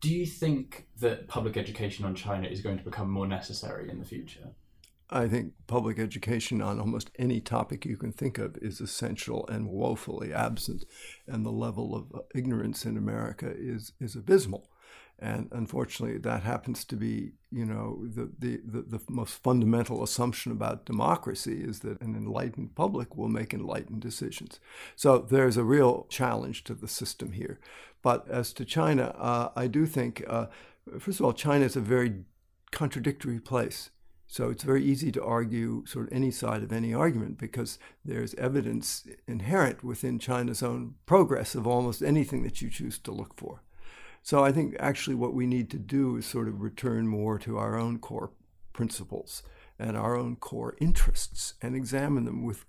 Do 0.00 0.10
you 0.10 0.26
think 0.26 0.86
that 0.98 1.28
public 1.28 1.56
education 1.56 2.04
on 2.04 2.14
China 2.14 2.46
is 2.46 2.60
going 2.60 2.78
to 2.78 2.84
become 2.84 3.10
more 3.10 3.26
necessary 3.26 3.88
in 3.90 3.98
the 3.98 4.04
future? 4.04 4.50
I 5.12 5.26
think 5.26 5.54
public 5.66 5.98
education 5.98 6.62
on 6.62 6.78
almost 6.78 7.10
any 7.18 7.40
topic 7.40 7.84
you 7.84 7.96
can 7.96 8.12
think 8.12 8.38
of 8.38 8.56
is 8.58 8.80
essential 8.80 9.46
and 9.48 9.68
woefully 9.68 10.32
absent, 10.32 10.84
and 11.26 11.44
the 11.44 11.50
level 11.50 11.96
of 11.96 12.22
ignorance 12.34 12.86
in 12.86 12.96
America 12.96 13.52
is 13.56 13.92
is 14.00 14.14
abysmal. 14.14 14.69
And 15.22 15.48
unfortunately, 15.52 16.16
that 16.18 16.44
happens 16.44 16.82
to 16.86 16.96
be, 16.96 17.32
you 17.52 17.66
know, 17.66 18.06
the, 18.06 18.30
the, 18.38 18.60
the, 18.64 18.82
the, 18.96 19.00
most 19.10 19.34
fundamental 19.42 20.02
assumption 20.02 20.50
about 20.50 20.86
democracy 20.86 21.62
is 21.62 21.80
that 21.80 22.00
an 22.00 22.16
enlightened 22.16 22.74
public 22.74 23.18
will 23.18 23.28
make 23.28 23.52
enlightened 23.52 24.00
decisions. 24.00 24.60
So 24.96 25.18
there's 25.18 25.58
a 25.58 25.64
real 25.64 26.06
challenge 26.08 26.64
to 26.64 26.74
the 26.74 26.88
system 26.88 27.32
here. 27.32 27.60
But 28.00 28.26
as 28.28 28.54
to 28.54 28.64
China, 28.64 29.14
uh, 29.18 29.50
I 29.54 29.66
do 29.66 29.84
think, 29.84 30.24
uh, 30.26 30.46
first 30.98 31.20
of 31.20 31.26
all, 31.26 31.34
China 31.34 31.66
is 31.66 31.76
a 31.76 31.80
very 31.80 32.24
contradictory 32.70 33.40
place. 33.40 33.90
So 34.26 34.48
it's 34.48 34.62
very 34.62 34.84
easy 34.84 35.12
to 35.12 35.22
argue 35.22 35.84
sort 35.86 36.06
of 36.06 36.12
any 36.12 36.30
side 36.30 36.62
of 36.62 36.72
any 36.72 36.94
argument 36.94 37.36
because 37.36 37.78
there's 38.04 38.32
evidence 38.36 39.06
inherent 39.26 39.84
within 39.84 40.18
China's 40.18 40.62
own 40.62 40.94
progress 41.04 41.54
of 41.54 41.66
almost 41.66 42.00
anything 42.00 42.42
that 42.44 42.62
you 42.62 42.70
choose 42.70 42.96
to 43.00 43.12
look 43.12 43.36
for. 43.36 43.60
So 44.22 44.44
I 44.44 44.52
think 44.52 44.76
actually 44.78 45.16
what 45.16 45.34
we 45.34 45.46
need 45.46 45.70
to 45.70 45.78
do 45.78 46.16
is 46.16 46.26
sort 46.26 46.48
of 46.48 46.60
return 46.60 47.06
more 47.06 47.38
to 47.40 47.58
our 47.58 47.78
own 47.78 47.98
core 47.98 48.32
principles 48.72 49.42
and 49.78 49.96
our 49.96 50.16
own 50.16 50.36
core 50.36 50.76
interests 50.80 51.54
and 51.62 51.74
examine 51.74 52.24
them 52.24 52.44
with 52.44 52.66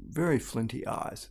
very 0.00 0.38
flinty 0.38 0.86
eyes 0.86 1.28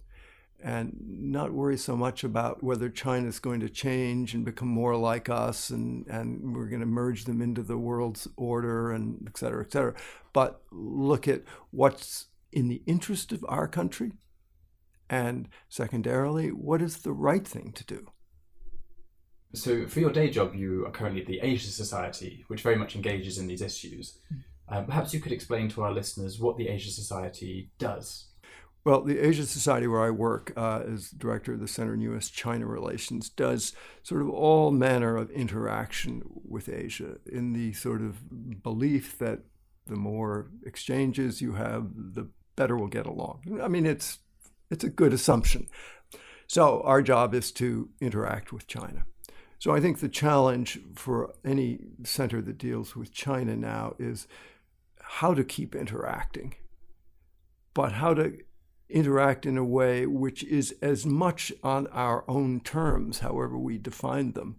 and 0.64 0.96
not 1.00 1.54
worry 1.54 1.78
so 1.78 1.96
much 1.96 2.24
about 2.24 2.64
whether 2.64 2.90
China's 2.90 3.40
going 3.40 3.60
to 3.60 3.70
change 3.70 4.34
and 4.34 4.44
become 4.44 4.68
more 4.68 4.96
like 4.96 5.30
us 5.30 5.70
and, 5.70 6.08
and 6.08 6.56
we're 6.56 6.70
going 6.70 6.80
to 6.80 6.86
merge 6.86 7.26
them 7.26 7.42
into 7.42 7.62
the 7.62 7.78
world's 7.78 8.28
order 8.38 8.92
and 8.92 9.28
et 9.28 9.38
cetera, 9.38 9.64
et 9.64 9.72
cetera. 9.72 9.94
But 10.34 10.62
look 10.72 11.28
at 11.28 11.44
what's 11.72 12.28
in 12.52 12.70
the 12.70 12.82
interest 12.88 13.32
of 13.32 13.46
our 13.48 13.68
country 13.68 14.14
and 15.10 15.48
secondarily, 15.70 16.50
what 16.50 16.82
is 16.82 16.98
the 16.98 17.14
right 17.14 17.48
thing 17.48 17.72
to 17.74 17.84
do? 17.86 18.12
So, 19.54 19.88
for 19.88 20.00
your 20.00 20.12
day 20.12 20.30
job, 20.30 20.56
you 20.56 20.86
are 20.86 20.92
currently 20.92 21.22
at 21.22 21.28
the 21.28 21.40
Asia 21.42 21.68
Society, 21.68 22.44
which 22.48 22.62
very 22.62 22.76
much 22.76 22.96
engages 22.96 23.38
in 23.38 23.48
these 23.48 23.62
issues. 23.62 24.20
Um, 24.70 24.86
perhaps 24.86 25.14
you 25.14 25.20
could 25.20 25.32
explain 25.32 25.70
to 25.70 25.84
our 25.84 25.94
listeners 25.94 26.40
what 26.40 26.58
the 26.58 26.68
Asia 26.68 26.92
Society 26.92 27.72
does. 27.78 28.28
Well, 28.84 29.02
the 29.02 29.20
Asia 29.20 29.46
Society, 29.46 29.88
where 29.88 30.02
I 30.02 30.12
work 30.12 30.54
uh, 30.56 30.84
as 30.88 31.10
director 31.12 31.54
of 31.54 31.60
the 31.60 31.68
Center 31.68 31.94
in 31.94 32.02
U.S. 32.02 32.30
China 32.30 32.66
Relations, 32.66 33.30
does 33.30 33.74
sort 34.04 34.22
of 34.22 34.30
all 34.30 34.72
manner 34.72 35.18
of 35.18 35.30
interaction 35.32 36.24
with 36.48 36.70
Asia 36.70 37.18
in 37.26 37.54
the 37.54 37.74
sort 37.74 38.02
of 38.02 38.64
belief 38.64 39.18
that 39.20 39.40
the 39.88 39.96
more 39.96 40.52
exchanges 40.66 41.42
you 41.42 41.54
have, 41.54 41.88
the 41.96 42.30
better 42.56 42.78
we'll 42.78 42.88
get 42.88 43.06
along. 43.06 43.60
I 43.62 43.68
mean, 43.68 43.86
it's 43.86 44.20
it's 44.70 44.84
a 44.84 44.90
good 44.90 45.14
assumption. 45.14 45.68
So 46.48 46.82
our 46.82 47.02
job 47.02 47.34
is 47.34 47.52
to 47.54 47.90
interact 48.00 48.54
with 48.54 48.68
China. 48.68 49.06
So 49.60 49.72
I 49.72 49.80
think 49.80 50.00
the 50.00 50.10
challenge 50.10 50.80
for 50.96 51.34
any 51.44 51.80
center 52.04 52.42
that 52.42 52.58
deals 52.58 52.96
with 52.96 53.12
China 53.12 53.56
now 53.56 53.96
is 53.98 54.28
how 55.02 55.34
to 55.34 55.44
keep 55.44 55.76
interacting, 55.76 56.56
but 57.74 57.94
how 57.94 58.14
to 58.14 58.38
interact 58.90 59.46
in 59.46 59.58
a 59.58 59.64
way 59.64 60.06
which 60.06 60.44
is 60.44 60.76
as 60.82 61.06
much 61.06 61.52
on 61.64 61.88
our 61.88 62.24
own 62.30 62.60
terms, 62.60 63.20
however 63.20 63.58
we 63.58 63.78
define 63.78 64.34
them, 64.34 64.58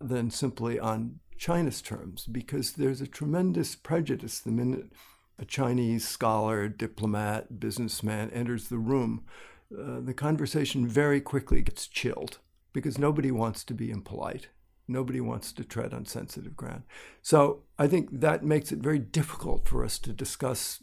than 0.00 0.30
simply 0.30 0.78
on 0.78 1.20
China's 1.38 1.80
terms, 1.80 2.26
because 2.26 2.72
there's 2.72 3.00
a 3.00 3.06
tremendous 3.06 3.74
prejudice 3.76 4.40
the 4.40 4.50
minute 4.50 4.92
a 5.38 5.44
Chinese 5.44 6.08
scholar, 6.08 6.66
diplomat, 6.66 7.60
businessman 7.60 8.30
enters 8.30 8.68
the 8.68 8.78
room. 8.78 9.22
Uh, 9.70 10.00
the 10.00 10.14
conversation 10.14 10.86
very 10.86 11.20
quickly 11.20 11.60
gets 11.60 11.86
chilled 11.86 12.38
because 12.76 12.98
nobody 12.98 13.30
wants 13.30 13.64
to 13.64 13.72
be 13.72 13.90
impolite. 13.90 14.48
Nobody 14.86 15.18
wants 15.18 15.50
to 15.54 15.64
tread 15.64 15.94
on 15.94 16.04
sensitive 16.04 16.54
ground. 16.54 16.82
So 17.22 17.62
I 17.78 17.86
think 17.86 18.20
that 18.20 18.44
makes 18.44 18.70
it 18.70 18.80
very 18.80 18.98
difficult 18.98 19.66
for 19.66 19.82
us 19.82 19.98
to 20.00 20.12
discuss 20.12 20.82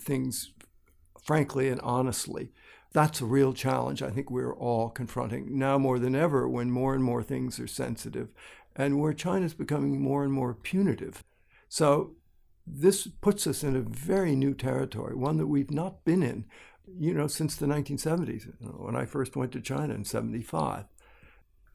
things 0.00 0.52
frankly 1.20 1.68
and 1.68 1.80
honestly. 1.80 2.52
That's 2.92 3.20
a 3.20 3.26
real 3.26 3.52
challenge 3.52 4.04
I 4.04 4.10
think 4.10 4.30
we're 4.30 4.54
all 4.54 4.88
confronting 4.88 5.58
now 5.58 5.78
more 5.78 5.98
than 5.98 6.14
ever 6.14 6.48
when 6.48 6.70
more 6.70 6.94
and 6.94 7.02
more 7.02 7.24
things 7.24 7.58
are 7.58 7.66
sensitive 7.66 8.28
and 8.76 9.00
where 9.00 9.12
China's 9.12 9.54
becoming 9.54 10.00
more 10.00 10.22
and 10.22 10.32
more 10.32 10.54
punitive. 10.54 11.24
So 11.68 12.14
this 12.64 13.08
puts 13.08 13.48
us 13.48 13.64
in 13.64 13.74
a 13.74 13.80
very 13.80 14.36
new 14.36 14.54
territory, 14.54 15.16
one 15.16 15.38
that 15.38 15.48
we've 15.48 15.72
not 15.72 16.04
been 16.04 16.22
in, 16.22 16.44
you 16.96 17.12
know, 17.12 17.26
since 17.26 17.56
the 17.56 17.66
1970s, 17.66 18.46
when 18.78 18.94
I 18.94 19.06
first 19.06 19.34
went 19.34 19.50
to 19.52 19.60
China 19.60 19.92
in 19.92 20.04
75. 20.04 20.84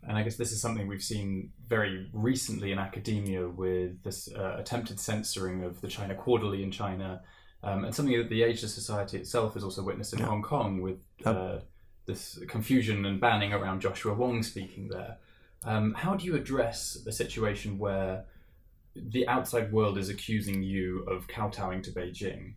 And 0.03 0.17
I 0.17 0.23
guess 0.23 0.35
this 0.35 0.51
is 0.51 0.61
something 0.61 0.87
we've 0.87 1.03
seen 1.03 1.51
very 1.67 2.09
recently 2.13 2.71
in 2.71 2.79
academia 2.79 3.47
with 3.47 4.03
this 4.03 4.29
uh, 4.31 4.55
attempted 4.57 4.99
censoring 4.99 5.63
of 5.63 5.81
the 5.81 5.87
China 5.87 6.15
Quarterly 6.15 6.63
in 6.63 6.71
China 6.71 7.21
um, 7.63 7.85
and 7.85 7.93
something 7.93 8.17
that 8.17 8.29
the 8.29 8.43
Asia 8.43 8.67
Society 8.67 9.17
itself 9.17 9.55
has 9.55 9.63
also 9.63 9.83
witnessed 9.83 10.13
in 10.13 10.19
yeah. 10.19 10.25
Hong 10.25 10.41
Kong 10.41 10.81
with 10.81 10.99
uh, 11.25 11.59
this 12.05 12.39
confusion 12.47 13.05
and 13.05 13.19
banning 13.19 13.53
around 13.53 13.81
Joshua 13.81 14.13
Wong 14.13 14.43
speaking 14.43 14.89
there. 14.89 15.17
Um, 15.63 15.93
how 15.93 16.15
do 16.15 16.25
you 16.25 16.35
address 16.35 16.97
a 17.05 17.11
situation 17.11 17.79
where 17.79 18.25
the 18.95 19.27
outside 19.27 19.71
world 19.71 19.97
is 19.97 20.09
accusing 20.09 20.63
you 20.63 21.03
of 21.03 21.27
kowtowing 21.27 21.81
to 21.83 21.91
Beijing? 21.91 22.53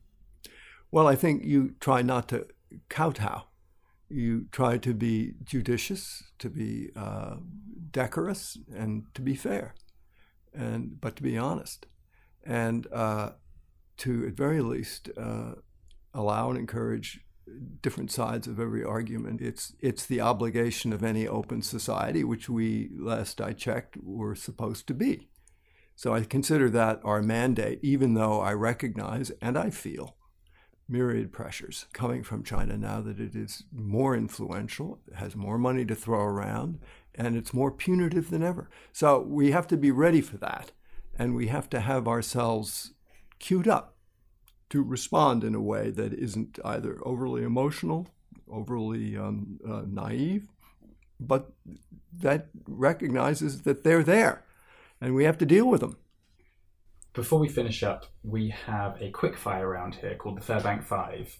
Well, 0.91 1.07
I 1.07 1.17
think 1.17 1.45
you 1.45 1.75
try 1.81 2.03
not 2.03 2.29
to 2.29 2.47
kowtow. 2.89 3.45
You 4.11 4.47
try 4.51 4.77
to 4.79 4.93
be 4.93 5.35
judicious, 5.45 6.25
to 6.41 6.51
be 6.51 6.91
uh, 6.97 7.37
decorous, 7.91 8.59
and 8.75 9.05
to 9.15 9.23
be 9.23 9.35
fair, 9.35 9.75
and 10.53 11.01
but 11.01 11.17
to 11.17 11.23
be 11.23 11.39
honest. 11.39 11.87
And 12.45 12.87
uh, 12.93 13.31
to, 13.99 14.27
at 14.27 14.33
very 14.33 14.61
least, 14.63 15.11
uh, 15.17 15.53
allow 16.13 16.51
and 16.51 16.59
encourage 16.59 17.21
different 17.83 18.11
sides 18.11 18.47
of 18.47 18.59
every 18.59 18.85
argument. 18.85 19.41
It's 19.41 19.75
it's 19.81 20.07
the 20.07 20.21
obligation 20.21 20.93
of 20.93 21.03
any 21.03 21.27
open 21.29 21.63
society, 21.63 22.25
which 22.25 22.49
we, 22.49 22.91
last 22.99 23.41
I 23.41 23.53
checked, 23.53 23.97
were 24.03 24.35
supposed 24.35 24.87
to 24.89 24.95
be. 24.95 25.29
So 25.95 26.15
I 26.15 26.23
consider 26.23 26.71
that 26.71 27.01
our 27.05 27.23
mandate, 27.23 27.79
even 27.83 28.15
though 28.15 28.41
I 28.41 28.53
recognize 28.55 29.31
and 29.43 29.59
I 29.59 29.71
feel 29.71 30.17
myriad 30.91 31.33
pressures 31.33 31.87
coming 31.93 32.23
from 32.23 32.43
China 32.43 32.77
now 32.77 33.01
that 33.01 33.21
it 33.21 33.35
is 33.35 33.65
more 33.73 34.17
influential, 34.17 34.99
has 35.15 35.37
more 35.37 35.59
money 35.59 35.85
to 35.85 35.95
throw 35.95 36.21
around, 36.21 36.79
and 37.15 37.37
it's 37.37 37.55
more 37.55 37.71
punitive 37.71 38.31
than 38.31 38.43
ever. 38.43 38.69
So 38.93 39.21
we 39.21 39.53
have 39.53 39.67
to 39.69 39.77
be 39.77 39.91
ready 39.91 40.21
for 40.21 40.37
that, 40.39 40.73
and 41.19 41.35
we 41.35 41.47
have 41.49 41.71
to 41.71 41.81
have 41.81 42.09
ourselves 42.09 42.93
queued 43.39 43.69
up 43.69 43.97
to 44.71 44.83
respond 44.83 45.45
in 45.45 45.55
a 45.55 45.61
way 45.61 45.91
that 45.91 46.13
isn't 46.13 46.59
either 46.65 46.99
overly 47.03 47.43
emotional, 47.43 48.09
overly 48.49 49.17
um, 49.17 49.59
uh, 49.69 49.83
naive, 49.87 50.49
but 51.19 51.53
that 52.13 52.49
recognizes 52.67 53.63
that 53.63 53.85
they're 53.85 54.03
there 54.05 54.45
and 55.01 55.15
we 55.15 55.25
have 55.25 55.39
to 55.39 55.47
deal 55.47 55.67
with 55.67 55.81
them. 55.81 55.97
Before 57.13 57.41
we 57.41 57.49
finish 57.49 57.83
up, 57.83 58.07
we 58.23 58.51
have 58.51 58.97
a 59.03 59.11
quick 59.11 59.37
fire 59.37 59.69
round 59.69 59.97
here 59.97 60.15
called 60.15 60.37
the 60.37 60.41
Fairbank 60.53 60.85
Five, 60.85 61.37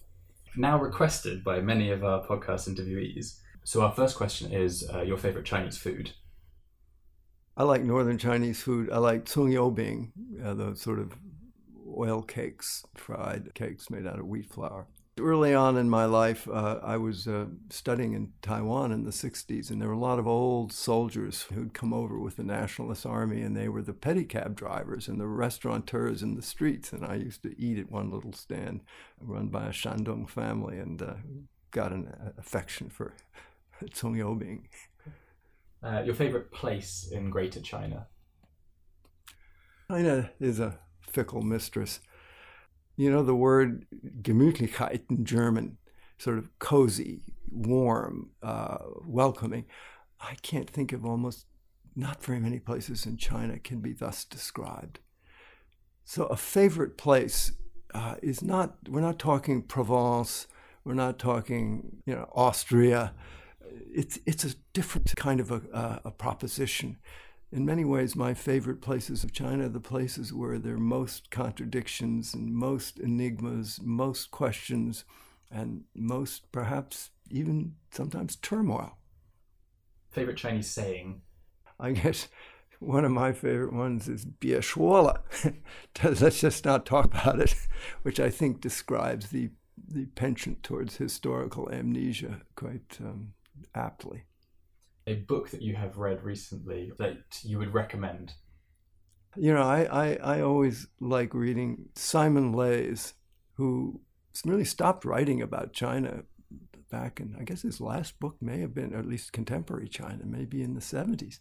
now 0.57 0.77
requested 0.77 1.45
by 1.45 1.61
many 1.61 1.91
of 1.91 2.03
our 2.03 2.25
podcast 2.25 2.67
interviewees. 2.67 3.39
So, 3.63 3.81
our 3.81 3.91
first 3.93 4.17
question 4.17 4.51
is 4.51 4.89
uh, 4.93 5.01
your 5.01 5.17
favorite 5.17 5.45
Chinese 5.45 5.77
food? 5.77 6.11
I 7.55 7.63
like 7.63 7.83
northern 7.83 8.17
Chinese 8.17 8.61
food. 8.61 8.89
I 8.91 8.97
like 8.97 9.25
tsung 9.25 9.49
yao 9.49 9.69
bing, 9.69 10.11
uh, 10.43 10.73
sort 10.73 10.99
of 10.99 11.13
oil 11.97 12.21
cakes, 12.21 12.83
fried 12.95 13.53
cakes 13.53 13.89
made 13.89 14.05
out 14.05 14.19
of 14.19 14.27
wheat 14.27 14.51
flour. 14.51 14.87
Early 15.19 15.53
on 15.53 15.77
in 15.77 15.89
my 15.89 16.05
life, 16.05 16.47
uh, 16.47 16.79
I 16.81 16.95
was 16.95 17.27
uh, 17.27 17.47
studying 17.69 18.13
in 18.13 18.31
Taiwan 18.41 18.93
in 18.93 19.03
the 19.03 19.11
60s, 19.11 19.69
and 19.69 19.81
there 19.81 19.89
were 19.89 19.93
a 19.93 19.99
lot 19.99 20.19
of 20.19 20.27
old 20.27 20.71
soldiers 20.71 21.43
who'd 21.53 21.73
come 21.73 21.93
over 21.93 22.17
with 22.17 22.37
the 22.37 22.43
Nationalist 22.43 23.05
Army, 23.05 23.41
and 23.41 23.55
they 23.55 23.67
were 23.67 23.81
the 23.81 23.93
pedicab 23.93 24.55
drivers 24.55 25.09
and 25.09 25.19
the 25.19 25.27
restaurateurs 25.27 26.23
in 26.23 26.35
the 26.35 26.41
streets. 26.41 26.93
And 26.93 27.05
I 27.05 27.15
used 27.15 27.43
to 27.43 27.59
eat 27.59 27.77
at 27.77 27.91
one 27.91 28.09
little 28.09 28.31
stand 28.31 28.81
run 29.19 29.47
by 29.49 29.65
a 29.65 29.71
Shandong 29.71 30.29
family 30.29 30.79
and 30.79 31.01
uh, 31.01 31.15
got 31.71 31.91
an 31.91 32.33
affection 32.37 32.89
for 32.89 33.13
Tsung 33.93 34.15
Yao 34.15 34.33
Bing. 34.33 34.69
Uh, 35.83 36.03
your 36.05 36.15
favorite 36.15 36.51
place 36.53 37.09
in 37.11 37.29
Greater 37.29 37.59
China? 37.59 38.07
China 39.89 40.31
is 40.39 40.59
a 40.61 40.79
fickle 41.09 41.41
mistress. 41.41 41.99
You 42.95 43.11
know 43.11 43.23
the 43.23 43.35
word 43.35 43.85
Gemütlichkeit 44.21 45.01
in 45.09 45.25
German, 45.25 45.77
sort 46.17 46.37
of 46.37 46.49
cozy, 46.59 47.21
warm, 47.49 48.31
uh, 48.43 48.77
welcoming. 49.05 49.65
I 50.19 50.35
can't 50.41 50.69
think 50.69 50.93
of 50.93 51.05
almost 51.05 51.45
not 51.95 52.23
very 52.23 52.39
many 52.39 52.59
places 52.59 53.05
in 53.05 53.17
China 53.17 53.59
can 53.59 53.79
be 53.79 53.93
thus 53.93 54.23
described. 54.23 54.99
So 56.03 56.25
a 56.25 56.37
favorite 56.37 56.97
place 56.97 57.53
uh, 57.93 58.15
is 58.21 58.41
not. 58.41 58.75
We're 58.87 59.01
not 59.01 59.19
talking 59.19 59.63
Provence. 59.63 60.47
We're 60.83 60.93
not 60.93 61.19
talking 61.19 62.01
you 62.05 62.15
know 62.15 62.29
Austria. 62.33 63.13
It's 63.93 64.19
it's 64.25 64.43
a 64.43 64.55
different 64.73 65.15
kind 65.15 65.39
of 65.39 65.51
a, 65.51 65.61
uh, 65.73 65.99
a 66.05 66.11
proposition 66.11 66.97
in 67.51 67.65
many 67.65 67.83
ways, 67.83 68.15
my 68.15 68.33
favorite 68.33 68.81
places 68.81 69.23
of 69.23 69.33
China 69.33 69.65
are 69.65 69.69
the 69.69 69.81
places 69.81 70.33
where 70.33 70.57
there 70.57 70.75
are 70.75 70.79
most 70.79 71.29
contradictions 71.31 72.33
and 72.33 72.53
most 72.53 72.97
enigmas, 72.97 73.79
most 73.83 74.31
questions, 74.31 75.03
and 75.51 75.83
most, 75.93 76.49
perhaps, 76.53 77.09
even 77.29 77.75
sometimes 77.91 78.37
turmoil. 78.37 78.97
Favorite 80.11 80.37
Chinese 80.37 80.69
saying? 80.69 81.21
I 81.77 81.91
guess 81.91 82.29
one 82.79 83.03
of 83.03 83.11
my 83.11 83.33
favorite 83.33 83.73
ones 83.73 84.07
is 84.07 84.23
bie 84.23 84.59
shuo 84.59 85.03
le. 85.03 85.53
Let's 86.21 86.39
just 86.39 86.63
not 86.63 86.85
talk 86.85 87.05
about 87.05 87.39
it, 87.39 87.53
which 88.03 88.19
I 88.21 88.29
think 88.29 88.61
describes 88.61 89.29
the, 89.29 89.49
the 89.89 90.05
penchant 90.05 90.63
towards 90.63 90.97
historical 90.97 91.69
amnesia 91.69 92.41
quite 92.55 92.97
um, 93.01 93.33
aptly. 93.75 94.23
A 95.07 95.15
book 95.15 95.49
that 95.49 95.61
you 95.61 95.75
have 95.75 95.97
read 95.97 96.23
recently 96.23 96.91
that 96.99 97.39
you 97.43 97.57
would 97.57 97.73
recommend? 97.73 98.33
You 99.35 99.53
know, 99.53 99.63
I, 99.63 99.83
I, 99.83 100.13
I 100.15 100.41
always 100.41 100.87
like 100.99 101.33
reading 101.33 101.89
Simon 101.95 102.53
Leys, 102.53 103.13
who 103.53 104.01
really 104.45 104.65
stopped 104.65 105.05
writing 105.05 105.41
about 105.41 105.73
China 105.73 106.23
back 106.89 107.19
in, 107.19 107.35
I 107.39 107.43
guess 107.43 107.61
his 107.61 107.81
last 107.81 108.19
book 108.19 108.35
may 108.41 108.59
have 108.59 108.73
been, 108.73 108.93
or 108.93 108.99
at 108.99 109.07
least 109.07 109.31
contemporary 109.31 109.87
China, 109.87 110.25
maybe 110.25 110.61
in 110.61 110.73
the 110.73 110.81
70s. 110.81 111.39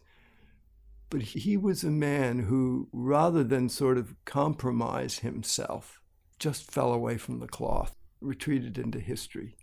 But 1.10 1.22
he 1.22 1.56
was 1.56 1.82
a 1.82 1.90
man 1.90 2.38
who, 2.38 2.88
rather 2.92 3.42
than 3.42 3.68
sort 3.68 3.98
of 3.98 4.14
compromise 4.24 5.18
himself, 5.18 6.00
just 6.38 6.70
fell 6.70 6.92
away 6.92 7.18
from 7.18 7.40
the 7.40 7.48
cloth, 7.48 7.96
retreated 8.20 8.78
into 8.78 9.00
history, 9.00 9.56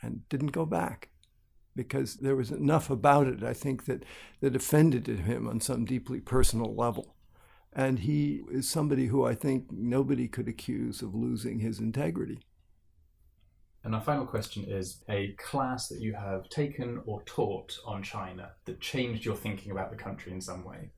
and 0.00 0.26
didn't 0.28 0.52
go 0.52 0.64
back 0.64 1.11
because 1.74 2.16
there 2.16 2.36
was 2.36 2.50
enough 2.50 2.90
about 2.90 3.26
it, 3.26 3.42
I 3.42 3.54
think, 3.54 3.86
that, 3.86 4.04
that 4.40 4.56
offended 4.56 5.06
him 5.06 5.48
on 5.48 5.60
some 5.60 5.84
deeply 5.84 6.20
personal 6.20 6.74
level. 6.74 7.14
And 7.72 8.00
he 8.00 8.42
is 8.50 8.68
somebody 8.68 9.06
who 9.06 9.24
I 9.24 9.34
think 9.34 9.72
nobody 9.72 10.28
could 10.28 10.48
accuse 10.48 11.00
of 11.00 11.14
losing 11.14 11.60
his 11.60 11.78
integrity. 11.78 12.40
And 13.84 13.94
our 13.94 14.00
final 14.00 14.26
question 14.26 14.64
is 14.64 15.02
a 15.08 15.34
class 15.38 15.88
that 15.88 16.00
you 16.00 16.12
have 16.14 16.48
taken 16.48 17.02
or 17.04 17.22
taught 17.24 17.78
on 17.84 18.02
China 18.02 18.52
that 18.66 18.80
changed 18.80 19.24
your 19.24 19.34
thinking 19.34 19.72
about 19.72 19.90
the 19.90 19.96
country 19.96 20.32
in 20.32 20.40
some 20.40 20.64
way. 20.64 20.90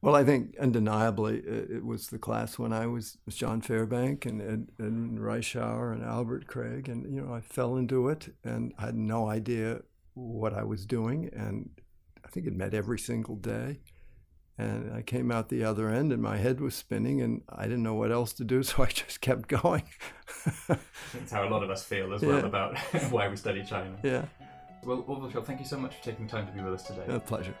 Well, 0.00 0.14
I 0.14 0.22
think 0.22 0.56
undeniably 0.58 1.40
uh, 1.40 1.76
it 1.76 1.84
was 1.84 2.08
the 2.08 2.18
class 2.18 2.58
when 2.58 2.72
I 2.72 2.86
was 2.86 3.18
with 3.26 3.36
John 3.36 3.60
Fairbank 3.60 4.26
and 4.26 4.40
Ed, 4.40 4.68
Edmund 4.78 5.18
Reischauer 5.18 5.92
and 5.92 6.04
Albert 6.04 6.46
Craig, 6.46 6.88
and 6.88 7.12
you 7.12 7.20
know 7.20 7.32
I 7.32 7.40
fell 7.40 7.76
into 7.76 8.08
it 8.08 8.32
and 8.44 8.72
I 8.78 8.86
had 8.86 8.94
no 8.94 9.28
idea 9.28 9.80
what 10.14 10.52
I 10.54 10.64
was 10.64 10.86
doing, 10.86 11.30
and 11.32 11.70
I 12.24 12.28
think 12.28 12.46
it 12.46 12.54
met 12.54 12.74
every 12.74 12.98
single 12.98 13.36
day. 13.36 13.80
And 14.56 14.92
I 14.92 15.02
came 15.02 15.30
out 15.30 15.48
the 15.48 15.62
other 15.62 15.88
end 15.88 16.12
and 16.12 16.20
my 16.20 16.36
head 16.36 16.60
was 16.60 16.74
spinning 16.74 17.20
and 17.20 17.42
I 17.48 17.62
didn't 17.62 17.84
know 17.84 17.94
what 17.94 18.10
else 18.10 18.32
to 18.34 18.44
do, 18.44 18.62
so 18.64 18.82
I 18.82 18.86
just 18.86 19.20
kept 19.20 19.48
going. 19.48 19.84
That's 20.68 21.32
how 21.32 21.46
a 21.46 21.50
lot 21.50 21.62
of 21.62 21.70
us 21.70 21.84
feel 21.84 22.12
as 22.12 22.22
well 22.22 22.44
about 22.44 22.78
why 23.10 23.28
we 23.28 23.36
study 23.36 23.64
China. 23.64 23.96
Yeah. 24.02 24.24
Well, 24.84 25.04
Orville 25.06 25.42
thank 25.42 25.60
you 25.60 25.66
so 25.66 25.78
much 25.78 25.96
for 25.96 26.04
taking 26.04 26.28
time 26.28 26.46
to 26.46 26.52
be 26.52 26.60
with 26.60 26.74
us 26.74 26.82
today. 26.84 27.04
A 27.08 27.20
pleasure. 27.20 27.54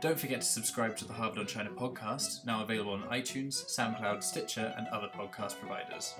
Don't 0.00 0.18
forget 0.18 0.40
to 0.40 0.46
subscribe 0.46 0.96
to 0.98 1.04
the 1.04 1.12
Harvard 1.12 1.38
on 1.38 1.46
China 1.46 1.70
podcast, 1.70 2.44
now 2.44 2.62
available 2.62 2.92
on 2.92 3.02
iTunes, 3.04 3.64
SoundCloud, 3.66 4.22
Stitcher, 4.22 4.74
and 4.76 4.86
other 4.88 5.08
podcast 5.08 5.58
providers. 5.58 6.14